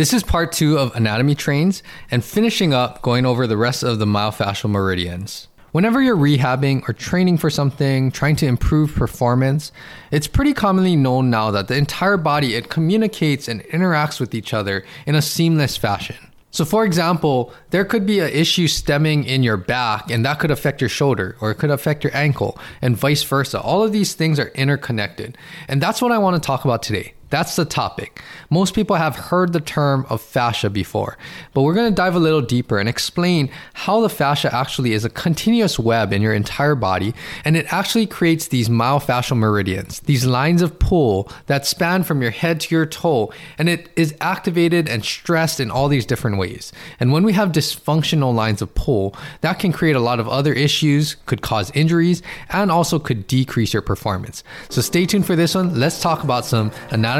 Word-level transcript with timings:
This 0.00 0.14
is 0.14 0.22
part 0.22 0.52
two 0.52 0.78
of 0.78 0.96
anatomy 0.96 1.34
trains 1.34 1.82
and 2.10 2.24
finishing 2.24 2.72
up 2.72 3.02
going 3.02 3.26
over 3.26 3.46
the 3.46 3.58
rest 3.58 3.82
of 3.82 3.98
the 3.98 4.06
myofascial 4.06 4.70
meridians. 4.70 5.48
Whenever 5.72 6.00
you're 6.00 6.16
rehabbing 6.16 6.88
or 6.88 6.94
training 6.94 7.36
for 7.36 7.50
something, 7.50 8.10
trying 8.10 8.36
to 8.36 8.46
improve 8.46 8.94
performance, 8.94 9.72
it's 10.10 10.26
pretty 10.26 10.54
commonly 10.54 10.96
known 10.96 11.28
now 11.28 11.50
that 11.50 11.68
the 11.68 11.76
entire 11.76 12.16
body 12.16 12.54
it 12.54 12.70
communicates 12.70 13.46
and 13.46 13.60
interacts 13.64 14.18
with 14.18 14.34
each 14.34 14.54
other 14.54 14.86
in 15.04 15.16
a 15.16 15.20
seamless 15.20 15.76
fashion. 15.76 16.16
So, 16.50 16.64
for 16.64 16.86
example, 16.86 17.52
there 17.68 17.84
could 17.84 18.06
be 18.06 18.20
an 18.20 18.30
issue 18.30 18.68
stemming 18.68 19.24
in 19.24 19.42
your 19.42 19.58
back, 19.58 20.10
and 20.10 20.24
that 20.24 20.40
could 20.40 20.50
affect 20.50 20.80
your 20.80 20.88
shoulder, 20.88 21.36
or 21.42 21.50
it 21.50 21.56
could 21.56 21.70
affect 21.70 22.04
your 22.04 22.16
ankle, 22.16 22.58
and 22.80 22.96
vice 22.96 23.22
versa. 23.22 23.60
All 23.60 23.82
of 23.82 23.92
these 23.92 24.14
things 24.14 24.40
are 24.40 24.48
interconnected. 24.54 25.36
And 25.68 25.82
that's 25.82 26.00
what 26.00 26.10
I 26.10 26.16
want 26.16 26.42
to 26.42 26.46
talk 26.46 26.64
about 26.64 26.82
today. 26.82 27.12
That's 27.30 27.54
the 27.54 27.64
topic. 27.64 28.22
Most 28.50 28.74
people 28.74 28.96
have 28.96 29.14
heard 29.14 29.52
the 29.52 29.60
term 29.60 30.04
of 30.10 30.20
fascia 30.20 30.68
before, 30.68 31.16
but 31.54 31.62
we're 31.62 31.74
going 31.74 31.90
to 31.90 31.94
dive 31.94 32.16
a 32.16 32.20
little 32.20 32.42
deeper 32.42 32.78
and 32.78 32.88
explain 32.88 33.50
how 33.72 34.00
the 34.00 34.08
fascia 34.08 34.52
actually 34.52 34.92
is 34.92 35.04
a 35.04 35.10
continuous 35.10 35.78
web 35.78 36.12
in 36.12 36.22
your 36.22 36.34
entire 36.34 36.74
body, 36.74 37.14
and 37.44 37.56
it 37.56 37.72
actually 37.72 38.06
creates 38.06 38.48
these 38.48 38.68
myofascial 38.68 39.36
meridians, 39.36 40.00
these 40.00 40.26
lines 40.26 40.60
of 40.60 40.80
pull 40.80 41.30
that 41.46 41.64
span 41.64 42.02
from 42.02 42.20
your 42.20 42.32
head 42.32 42.58
to 42.60 42.74
your 42.74 42.84
toe, 42.84 43.32
and 43.58 43.68
it 43.68 43.88
is 43.94 44.12
activated 44.20 44.88
and 44.88 45.04
stressed 45.04 45.60
in 45.60 45.70
all 45.70 45.86
these 45.86 46.04
different 46.04 46.36
ways. 46.36 46.72
And 46.98 47.12
when 47.12 47.22
we 47.22 47.32
have 47.34 47.52
dysfunctional 47.52 48.34
lines 48.34 48.60
of 48.60 48.74
pull, 48.74 49.14
that 49.42 49.60
can 49.60 49.72
create 49.72 49.94
a 49.94 50.00
lot 50.00 50.18
of 50.18 50.28
other 50.28 50.52
issues, 50.52 51.14
could 51.26 51.42
cause 51.42 51.70
injuries, 51.74 52.22
and 52.48 52.72
also 52.72 52.98
could 52.98 53.28
decrease 53.28 53.72
your 53.72 53.82
performance. 53.82 54.42
So 54.68 54.80
stay 54.80 55.06
tuned 55.06 55.26
for 55.26 55.36
this 55.36 55.54
one. 55.54 55.78
Let's 55.78 56.00
talk 56.00 56.24
about 56.24 56.44
some 56.44 56.72
anatomy 56.90 57.19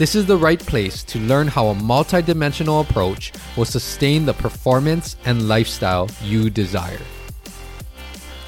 This 0.00 0.14
is 0.14 0.24
the 0.24 0.38
right 0.38 0.58
place 0.58 1.02
to 1.02 1.18
learn 1.18 1.46
how 1.46 1.66
a 1.68 1.74
multidimensional 1.74 2.80
approach 2.80 3.32
will 3.54 3.66
sustain 3.66 4.24
the 4.24 4.32
performance 4.32 5.16
and 5.26 5.46
lifestyle 5.46 6.08
you 6.22 6.48
desire. 6.48 7.02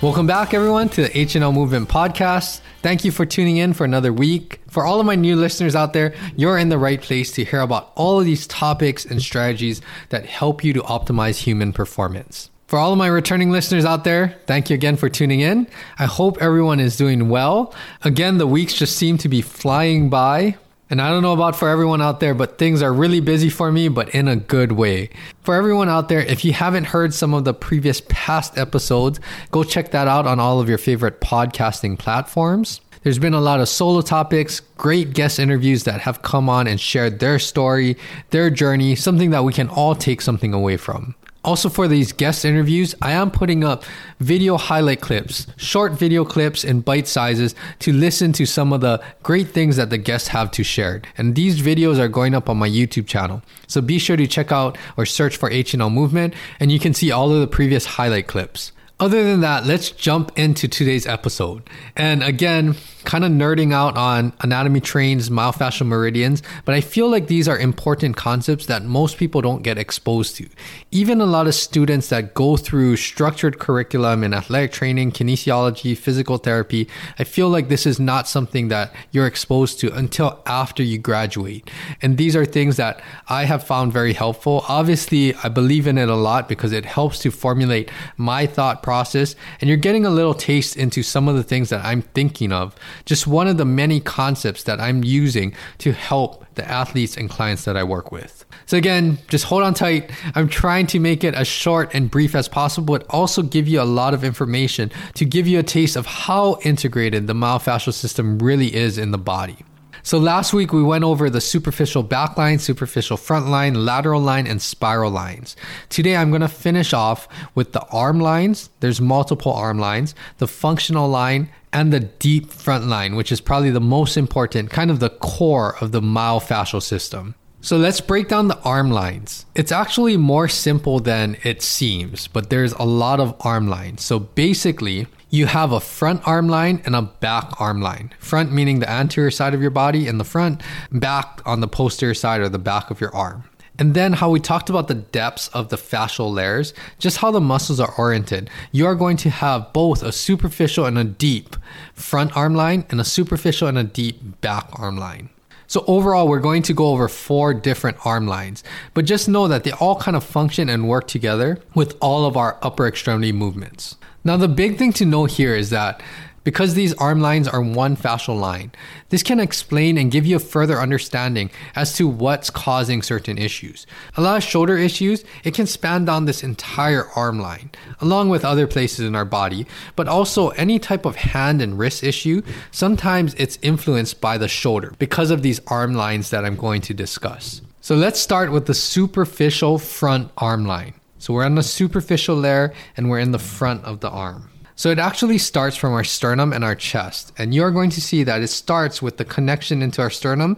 Welcome 0.00 0.27
back, 0.27 0.55
everyone, 0.55 0.89
to 0.89 1.03
the 1.03 1.11
HNL 1.11 1.53
Movement 1.53 1.91
Podcast. 1.91 2.62
Thank 2.80 3.05
you 3.05 3.11
for 3.11 3.27
tuning 3.27 3.58
in 3.58 3.75
for 3.75 3.84
another 3.84 4.14
week. 4.14 4.62
For 4.70 4.86
all 4.86 4.98
of 4.98 5.05
my 5.05 5.14
new 5.14 5.36
listeners 5.36 5.77
out 5.77 5.92
there, 5.92 6.14
you're 6.36 6.56
in 6.56 6.70
the 6.70 6.78
right 6.78 7.03
place 7.03 7.30
to 7.33 7.45
hear 7.45 7.61
about 7.61 7.92
all 7.97 8.19
of 8.19 8.25
these 8.25 8.47
topics 8.47 9.05
and 9.05 9.20
strategies 9.20 9.83
that 10.08 10.25
help 10.25 10.64
you 10.64 10.73
to 10.73 10.80
optimize 10.80 11.36
human 11.36 11.75
performance. 11.75 12.48
For 12.67 12.78
all 12.78 12.92
of 12.92 12.98
my 12.98 13.08
returning 13.08 13.50
listeners 13.50 13.84
out 13.84 14.05
there, 14.05 14.39
thank 14.47 14.70
you 14.70 14.75
again 14.75 14.97
for 14.97 15.11
tuning 15.11 15.41
in. 15.41 15.69
I 15.98 16.06
hope 16.06 16.41
everyone 16.41 16.80
is 16.80 16.97
doing 16.97 17.28
well. 17.28 17.75
Again, 18.00 18.39
the 18.39 18.47
weeks 18.47 18.73
just 18.73 18.97
seem 18.97 19.19
to 19.19 19.28
be 19.28 19.42
flying 19.42 20.08
by. 20.08 20.56
And 20.93 21.01
I 21.01 21.09
don't 21.09 21.23
know 21.23 21.33
about 21.33 21.57
for 21.57 21.71
everyone 21.71 22.03
out 22.03 22.21
there, 22.21 22.35
but 22.35 22.59
things 22.59 22.83
are 22.83 22.93
really 22.93 23.21
busy 23.21 23.48
for 23.48 23.73
me, 23.73 23.89
but 23.89 24.11
in 24.11 24.29
a 24.29 24.37
good 24.37 24.73
way. 24.73 25.09
For 25.41 25.55
everyone 25.55 25.89
out 25.89 26.11
there, 26.11 26.21
if 26.21 26.45
you 26.45 26.53
haven't 26.53 26.85
heard 26.85 27.15
some 27.15 27.33
of 27.33 27.45
the 27.45 27.55
previous 27.55 28.03
past 28.11 28.59
episodes, 28.59 29.19
go 29.51 29.65
check 29.65 29.93
that 29.93 30.07
out 30.07 30.27
on 30.27 30.39
all 30.39 30.61
of 30.61 30.69
your 30.69 30.77
favorite 30.77 31.23
podcasting 31.23 31.98
platforms. 31.98 32.83
There's 33.05 33.19
been 33.19 33.33
a 33.33 33.41
lot 33.41 33.59
of 33.59 33.70
solo 33.70 34.03
topics, 34.03 34.61
great 34.77 35.15
guest 35.15 35.39
interviews 35.39 35.85
that 35.85 36.03
have 36.03 36.20
come 36.20 36.51
on 36.51 36.67
and 36.67 36.79
shared 36.79 37.20
their 37.20 37.39
story, 37.39 37.97
their 38.29 38.51
journey, 38.51 38.95
something 38.95 39.30
that 39.30 39.45
we 39.45 39.55
can 39.55 39.70
all 39.70 39.95
take 39.95 40.20
something 40.20 40.53
away 40.53 40.77
from. 40.77 41.14
Also, 41.45 41.69
for 41.69 41.89
these 41.89 42.13
guest 42.13 42.45
interviews, 42.45 42.95
I 43.03 43.13
am 43.13 43.33
putting 43.33 43.64
up 43.64 43.85
video 44.20 44.57
highlight 44.57 45.01
clips, 45.01 45.48
short 45.57 45.92
video 45.92 46.25
clips 46.25 46.63
in 46.63 46.83
bite 46.83 47.08
sizes 47.08 47.57
to 47.80 47.92
listen 47.92 48.33
to 48.35 48.47
some 48.47 48.73
of 48.73 48.80
the 48.80 49.03
great 49.25 49.48
things 49.48 49.75
that 49.77 49.91
the 49.91 49.98
guests 49.98 50.29
have 50.29 50.53
to 50.53 50.63
share. 50.63 51.03
And 51.19 51.35
these 51.35 51.61
videos 51.61 51.98
are 51.98 52.07
going 52.07 52.35
up 52.35 52.48
on 52.48 52.58
my 52.58 52.69
YouTube 52.69 53.08
channel. 53.08 53.42
So 53.67 53.80
be 53.80 53.98
sure 53.98 54.17
to 54.17 54.27
check 54.29 54.53
out 54.53 54.79
or 54.97 55.05
search 55.05 55.36
for 55.36 55.51
HNL 55.51 55.92
Movement, 55.92 56.35
and 56.61 56.70
you 56.70 56.79
can 56.79 56.95
see 56.95 57.11
all 57.11 57.33
of 57.33 57.41
the 57.41 57.48
previous 57.48 57.86
highlight 57.86 58.29
clips. 58.29 58.70
Other 59.01 59.24
than 59.24 59.41
that, 59.41 59.67
let's 59.67 59.91
jump 59.91 60.30
into 60.39 60.69
today's 60.69 61.09
episode. 61.09 61.69
And 61.97 62.23
again, 62.23 62.77
kind 63.05 63.24
of 63.24 63.30
nerding 63.30 63.73
out 63.73 63.96
on 63.96 64.33
anatomy 64.40 64.80
trains, 64.80 65.29
myofascial 65.29 65.86
meridians, 65.86 66.42
but 66.64 66.74
I 66.74 66.80
feel 66.80 67.08
like 67.08 67.27
these 67.27 67.48
are 67.48 67.58
important 67.58 68.17
concepts 68.17 68.67
that 68.67 68.85
most 68.85 69.17
people 69.17 69.40
don't 69.40 69.63
get 69.63 69.79
exposed 69.79 70.36
to. 70.36 70.48
Even 70.90 71.20
a 71.20 71.27
lot 71.27 71.46
of 71.46 71.55
students 71.55 72.08
that 72.08 72.35
go 72.35 72.57
through 72.57 72.96
structured 72.96 73.58
curriculum 73.58 74.24
in 74.24 74.35
athletic 74.35 74.73
training, 74.73 75.12
kinesiology, 75.12 75.96
physical 75.96 76.39
therapy, 76.39 76.89
I 77.18 77.24
feel 77.24 77.48
like 77.48 77.68
this 77.68 77.86
is 77.86 77.98
not 77.98 78.29
something 78.29 78.68
that 78.68 78.95
you're 79.11 79.27
exposed 79.27 79.80
to 79.80 79.92
until 79.92 80.41
after 80.46 80.83
you 80.83 80.98
graduate. 80.98 81.70
And 82.01 82.18
these 82.18 82.36
are 82.36 82.45
things 82.45 82.77
that 82.77 83.02
I 83.29 83.45
have 83.45 83.64
found 83.64 83.92
very 83.92 84.12
helpful. 84.12 84.64
Obviously, 84.68 85.35
I 85.36 85.48
believe 85.48 85.86
in 85.86 85.98
it 85.98 86.08
a 86.08 86.17
lot 86.17 86.48
because 86.48 86.73
it 86.73 86.85
helps 86.85 87.18
to 87.20 87.30
formulate 87.30 87.91
my 88.17 88.46
thought 88.46 88.83
process, 88.83 89.35
and 89.61 89.68
you're 89.68 89.77
getting 89.77 90.07
a 90.07 90.11
little 90.11 90.35
taste 90.35 90.77
into 90.77 91.02
some 91.02 91.29
of 91.29 91.36
the 91.36 91.42
things 91.42 91.68
that 91.70 91.85
I'm 91.85 92.02
thinking 92.02 92.52
of 92.52 92.74
just 93.05 93.27
one 93.27 93.48
of 93.48 93.57
the 93.57 93.64
many 93.64 94.01
concepts 94.01 94.64
that 94.64 94.80
I'm 94.80 95.05
using 95.05 95.55
to 95.79 95.92
help 95.92 96.45
the 96.55 96.69
athletes 96.70 97.17
and 97.17 97.30
clients 97.30 97.64
that 97.64 97.77
I 97.77 97.85
work 97.85 98.13
with. 98.13 98.45
So 98.67 98.77
again, 98.77 99.19
just 99.29 99.45
hold 99.45 99.63
on 99.63 99.75
tight. 99.75 100.11
I'm 100.35 100.48
trying 100.48 100.86
to 100.89 101.01
make 101.01 101.25
it 101.25 101.35
as 101.35 101.48
short 101.48 101.95
and 101.95 102.11
brief 102.11 102.35
as 102.35 102.48
possible, 102.48 102.98
but 102.98 103.07
also 103.11 103.42
give 103.42 103.69
you 103.69 103.80
a 103.80 103.85
lot 103.85 104.14
of 104.14 104.25
information 104.25 104.91
to 105.14 105.25
give 105.25 105.47
you 105.47 105.58
a 105.58 105.63
taste 105.63 105.97
of 105.97 106.07
how 106.07 106.58
integrated 106.63 107.27
the 107.27 107.33
myofascial 107.33 107.92
system 107.92 108.39
really 108.39 108.75
is 108.75 108.98
in 108.98 109.11
the 109.11 109.19
body. 109.19 109.59
So 110.05 110.18
last 110.18 110.52
week 110.52 110.73
we 110.73 110.83
went 110.83 111.05
over 111.05 111.30
the 111.30 111.40
superficial 111.40 112.02
back 112.02 112.36
line, 112.36 112.58
superficial 112.58 113.17
front 113.17 113.46
line, 113.46 113.74
lateral 113.86 114.20
line, 114.20 114.48
and 114.48 114.61
spiral 114.61 115.13
lines. 115.13 115.55
Today 115.90 116.17
I'm 116.17 116.30
going 116.30 116.42
to 116.42 116.48
finish 116.48 116.92
off 116.92 117.29
with 117.55 117.73
the 117.73 117.86
arm 117.86 118.18
lines. 118.18 118.68
There's 118.80 119.01
multiple 119.01 119.52
arm 119.52 119.79
lines, 119.79 120.17
the 120.39 120.48
functional 120.48 121.08
line, 121.08 121.51
and 121.73 121.92
the 121.92 122.01
deep 122.01 122.51
front 122.51 122.86
line, 122.86 123.14
which 123.14 123.30
is 123.30 123.41
probably 123.41 123.70
the 123.70 123.80
most 123.80 124.17
important, 124.17 124.70
kind 124.70 124.91
of 124.91 124.98
the 124.98 125.11
core 125.11 125.77
of 125.80 125.92
the 125.92 126.01
myofascial 126.01 126.83
system. 126.83 127.36
So 127.61 127.77
let's 127.77 128.00
break 128.00 128.26
down 128.26 128.49
the 128.49 128.58
arm 128.62 128.91
lines. 128.91 129.46
It's 129.55 129.70
actually 129.70 130.17
more 130.17 130.49
simple 130.49 130.99
than 130.99 131.37
it 131.44 131.62
seems, 131.62 132.26
but 132.26 132.50
there's 132.50 132.73
a 132.73 132.82
lot 132.82 133.20
of 133.20 133.37
arm 133.41 133.69
lines. 133.69 134.02
So 134.02 134.19
basically, 134.19 135.06
you 135.32 135.47
have 135.47 135.73
a 135.73 135.81
front 135.81 136.20
arm 136.29 136.47
line 136.47 136.82
and 136.85 136.94
a 136.94 137.00
back 137.00 137.59
arm 137.59 137.81
line. 137.81 138.12
Front 138.19 138.53
meaning 138.53 138.81
the 138.81 138.91
anterior 138.91 139.31
side 139.31 139.55
of 139.55 139.62
your 139.62 139.70
body 139.70 140.06
in 140.06 140.19
the 140.19 140.25
front, 140.25 140.61
back 140.93 141.41
on 141.47 141.61
the 141.61 141.67
posterior 141.67 142.12
side 142.12 142.43
or 142.43 142.50
the 142.50 142.59
back 142.59 142.91
of 142.91 143.00
your 143.00 143.15
arm. 143.17 143.44
And 143.79 143.94
then 143.94 144.12
how 144.12 144.29
we 144.29 144.41
talked 144.41 144.69
about 144.69 144.88
the 144.88 144.94
depths 144.94 145.49
of 145.49 145.71
the 145.71 145.76
fascial 145.76 146.31
layers, 146.31 146.75
just 146.99 147.17
how 147.17 147.31
the 147.31 147.41
muscles 147.41 147.81
are 147.81 147.94
oriented. 147.97 148.50
You 148.73 148.85
are 148.85 148.94
going 148.94 149.17
to 149.17 149.31
have 149.31 149.73
both 149.73 150.03
a 150.03 150.12
superficial 150.12 150.85
and 150.85 150.99
a 150.99 151.05
deep 151.05 151.56
front 151.94 152.37
arm 152.37 152.55
line 152.55 152.85
and 152.91 153.00
a 153.00 153.05
superficial 153.05 153.69
and 153.69 153.79
a 153.79 153.85
deep 153.85 154.43
back 154.43 154.69
arm 154.75 154.99
line. 154.99 155.31
So 155.67 155.82
overall, 155.87 156.29
we're 156.29 156.41
going 156.41 156.61
to 156.65 156.75
go 156.75 156.88
over 156.88 157.09
four 157.09 157.55
different 157.55 157.97
arm 158.05 158.26
lines, 158.26 158.62
but 158.93 159.06
just 159.06 159.31
know 159.31 159.49
that 159.49 159.65
they 159.65 159.73
all 159.73 159.97
kind 159.97 160.19
of 160.19 160.23
function 160.23 160.69
and 160.69 160.87
work 160.87 161.09
together 161.09 161.59
with 161.75 161.97
all 162.03 162.26
of 162.26 162.37
our 162.37 162.59
upper 162.61 162.87
extremity 162.87 163.32
movements. 163.32 163.97
Now, 164.25 164.37
the 164.37 164.49
big 164.49 164.79
thing 164.79 164.93
to 164.95 165.05
know 165.05 165.25
here 165.25 165.57
is 165.57 165.71
that 165.71 166.01
because 166.45 166.75
these 166.75 166.95
arm 166.95 167.21
lines 167.21 167.47
are 167.47 167.61
one 167.61 167.97
fascial 167.97 168.39
line, 168.39 168.73
this 169.11 169.23
can 169.23 169.39
explain 169.39 169.97
and 169.97 170.11
give 170.11 170.27
you 170.27 170.37
a 170.37 170.41
further 170.41 170.79
understanding 170.79 171.51
as 171.77 171.95
to 171.97 172.09
what's 172.09 172.51
causing 172.51 173.03
certain 173.03 173.39
issues. 173.39 173.87
A 174.17 174.21
lot 174.21 174.37
of 174.37 174.43
shoulder 174.43 174.77
issues, 174.77 175.25
it 175.45 175.55
can 175.55 175.67
span 175.67 176.05
down 176.05 176.25
this 176.25 176.43
entire 176.43 177.09
arm 177.15 177.39
line, 177.39 177.71
along 178.01 178.29
with 178.29 178.45
other 178.45 178.67
places 178.67 179.07
in 179.07 179.15
our 179.15 179.25
body, 179.25 179.67
but 179.95 180.09
also 180.09 180.49
any 180.51 180.79
type 180.79 181.05
of 181.05 181.17
hand 181.17 181.63
and 181.63 181.79
wrist 181.79 182.03
issue, 182.03 182.43
sometimes 182.71 183.35
it's 183.35 183.59
influenced 183.63 184.21
by 184.21 184.39
the 184.39 184.49
shoulder 184.49 184.95
because 184.99 185.31
of 185.31 185.43
these 185.43 185.61
arm 185.67 185.95
lines 185.95 186.31
that 186.31 186.45
I'm 186.45 186.57
going 186.57 186.81
to 186.83 186.95
discuss. 186.95 187.61
So 187.81 187.97
let's 187.97 188.21
start 188.21 188.53
with 188.53 188.67
the 188.67 188.75
superficial 188.75 189.79
front 189.79 190.31
arm 190.37 190.67
line. 190.67 190.95
So 191.23 191.33
we're 191.33 191.45
on 191.45 191.55
the 191.55 191.63
superficial 191.63 192.35
layer 192.35 192.75
and 192.97 193.09
we're 193.09 193.21
in 193.21 193.31
the 193.31 193.39
front 193.39 193.85
of 193.85 194.01
the 194.01 194.11
arm. 194.11 194.51
So 194.75 194.91
it 194.91 194.99
actually 194.99 195.39
starts 195.39 195.77
from 195.77 195.93
our 195.93 196.03
sternum 196.03 196.53
and 196.53 196.65
our 196.65 196.75
chest. 196.75 197.33
And 197.39 197.55
you're 197.55 197.71
going 197.71 197.91
to 197.91 198.01
see 198.01 198.25
that 198.25 198.43
it 198.43 198.49
starts 198.49 199.01
with 199.01 199.19
the 199.19 199.25
connection 199.25 199.83
into 199.83 200.03
our 200.03 200.11
sternum 200.11 200.57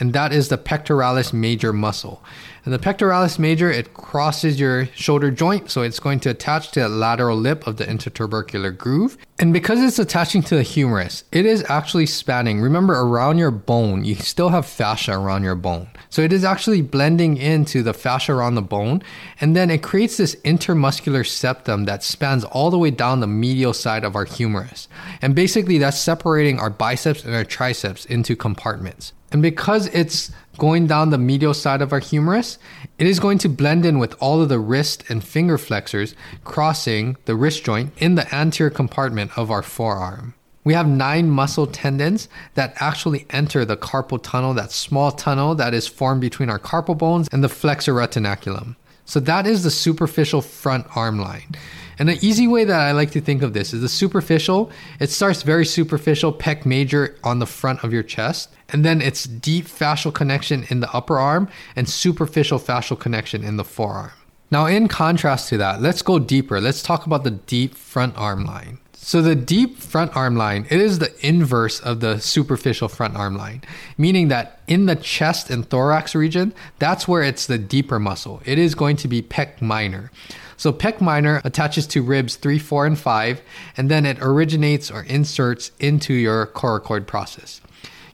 and 0.00 0.14
that 0.14 0.32
is 0.32 0.48
the 0.48 0.56
pectoralis 0.56 1.34
major 1.34 1.70
muscle. 1.70 2.22
And 2.64 2.72
the 2.72 2.78
pectoralis 2.78 3.38
major, 3.38 3.70
it 3.70 3.92
crosses 3.92 4.58
your 4.58 4.86
shoulder 4.86 5.30
joint, 5.30 5.70
so 5.70 5.82
it's 5.82 6.00
going 6.00 6.20
to 6.20 6.30
attach 6.30 6.70
to 6.72 6.80
the 6.80 6.88
lateral 6.88 7.36
lip 7.36 7.66
of 7.66 7.76
the 7.76 7.84
intertubercular 7.84 8.76
groove. 8.76 9.16
And 9.38 9.52
because 9.52 9.80
it's 9.82 9.98
attaching 9.98 10.42
to 10.44 10.56
the 10.56 10.62
humerus, 10.62 11.24
it 11.30 11.46
is 11.46 11.64
actually 11.68 12.06
spanning. 12.06 12.60
Remember, 12.60 12.94
around 12.94 13.38
your 13.38 13.50
bone, 13.50 14.04
you 14.04 14.16
still 14.16 14.48
have 14.48 14.66
fascia 14.66 15.12
around 15.12 15.44
your 15.44 15.54
bone. 15.54 15.88
So 16.16 16.22
it 16.22 16.32
is 16.32 16.44
actually 16.44 16.80
blending 16.80 17.36
into 17.36 17.82
the 17.82 17.92
fascia 17.92 18.32
around 18.32 18.54
the 18.54 18.62
bone, 18.62 19.02
and 19.38 19.54
then 19.54 19.68
it 19.68 19.82
creates 19.82 20.16
this 20.16 20.34
intermuscular 20.36 21.26
septum 21.26 21.84
that 21.84 22.02
spans 22.02 22.42
all 22.42 22.70
the 22.70 22.78
way 22.78 22.90
down 22.90 23.20
the 23.20 23.26
medial 23.26 23.74
side 23.74 24.02
of 24.02 24.16
our 24.16 24.24
humerus. 24.24 24.88
And 25.20 25.34
basically, 25.34 25.76
that's 25.76 25.98
separating 25.98 26.58
our 26.58 26.70
biceps 26.70 27.22
and 27.22 27.34
our 27.34 27.44
triceps 27.44 28.06
into 28.06 28.34
compartments. 28.34 29.12
And 29.30 29.42
because 29.42 29.88
it's 29.88 30.32
going 30.56 30.86
down 30.86 31.10
the 31.10 31.18
medial 31.18 31.52
side 31.52 31.82
of 31.82 31.92
our 31.92 31.98
humerus, 31.98 32.58
it 32.98 33.06
is 33.06 33.20
going 33.20 33.36
to 33.40 33.50
blend 33.50 33.84
in 33.84 33.98
with 33.98 34.14
all 34.18 34.40
of 34.40 34.48
the 34.48 34.58
wrist 34.58 35.04
and 35.10 35.22
finger 35.22 35.58
flexors 35.58 36.14
crossing 36.44 37.18
the 37.26 37.36
wrist 37.36 37.62
joint 37.62 37.92
in 37.98 38.14
the 38.14 38.34
anterior 38.34 38.70
compartment 38.70 39.36
of 39.36 39.50
our 39.50 39.62
forearm. 39.62 40.32
We 40.66 40.72
have 40.72 40.88
nine 40.88 41.30
muscle 41.30 41.68
tendons 41.68 42.28
that 42.54 42.74
actually 42.80 43.24
enter 43.30 43.64
the 43.64 43.76
carpal 43.76 44.20
tunnel, 44.20 44.52
that 44.54 44.72
small 44.72 45.12
tunnel 45.12 45.54
that 45.54 45.74
is 45.74 45.86
formed 45.86 46.20
between 46.20 46.50
our 46.50 46.58
carpal 46.58 46.98
bones 46.98 47.28
and 47.30 47.44
the 47.44 47.48
flexor 47.48 47.94
retinaculum. 47.94 48.74
So 49.04 49.20
that 49.20 49.46
is 49.46 49.62
the 49.62 49.70
superficial 49.70 50.42
front 50.42 50.88
arm 50.96 51.20
line. 51.20 51.54
And 52.00 52.08
the 52.08 52.18
easy 52.20 52.48
way 52.48 52.64
that 52.64 52.80
I 52.80 52.90
like 52.90 53.12
to 53.12 53.20
think 53.20 53.42
of 53.42 53.52
this 53.52 53.72
is 53.72 53.80
the 53.80 53.88
superficial, 53.88 54.72
it 54.98 55.10
starts 55.10 55.44
very 55.44 55.64
superficial, 55.64 56.32
pec 56.32 56.66
major 56.66 57.16
on 57.22 57.38
the 57.38 57.46
front 57.46 57.84
of 57.84 57.92
your 57.92 58.02
chest, 58.02 58.48
and 58.68 58.84
then 58.84 59.00
it's 59.00 59.22
deep 59.22 59.66
fascial 59.66 60.12
connection 60.12 60.66
in 60.68 60.80
the 60.80 60.90
upper 60.92 61.16
arm 61.16 61.48
and 61.76 61.88
superficial 61.88 62.58
fascial 62.58 62.98
connection 62.98 63.44
in 63.44 63.56
the 63.56 63.62
forearm. 63.62 64.10
Now, 64.50 64.66
in 64.66 64.88
contrast 64.88 65.48
to 65.50 65.58
that, 65.58 65.80
let's 65.80 66.02
go 66.02 66.18
deeper. 66.18 66.60
Let's 66.60 66.82
talk 66.82 67.06
about 67.06 67.22
the 67.22 67.30
deep 67.30 67.76
front 67.76 68.16
arm 68.16 68.44
line. 68.44 68.78
So 69.06 69.22
the 69.22 69.36
deep 69.36 69.78
front 69.78 70.16
arm 70.16 70.34
line, 70.34 70.66
it 70.68 70.80
is 70.80 70.98
the 70.98 71.14
inverse 71.24 71.78
of 71.78 72.00
the 72.00 72.18
superficial 72.18 72.88
front 72.88 73.14
arm 73.14 73.36
line, 73.36 73.62
meaning 73.96 74.26
that 74.28 74.58
in 74.66 74.86
the 74.86 74.96
chest 74.96 75.48
and 75.48 75.64
thorax 75.64 76.16
region, 76.16 76.52
that's 76.80 77.06
where 77.06 77.22
it's 77.22 77.46
the 77.46 77.56
deeper 77.56 78.00
muscle. 78.00 78.42
It 78.44 78.58
is 78.58 78.74
going 78.74 78.96
to 78.96 79.06
be 79.06 79.22
pec 79.22 79.62
minor. 79.62 80.10
So 80.56 80.72
pec 80.72 81.00
minor 81.00 81.40
attaches 81.44 81.86
to 81.86 82.02
ribs 82.02 82.34
3, 82.34 82.58
4, 82.58 82.84
and 82.84 82.98
5, 82.98 83.42
and 83.76 83.88
then 83.88 84.06
it 84.06 84.18
originates 84.20 84.90
or 84.90 85.04
inserts 85.04 85.70
into 85.78 86.12
your 86.12 86.48
coracoid 86.48 87.06
process. 87.06 87.60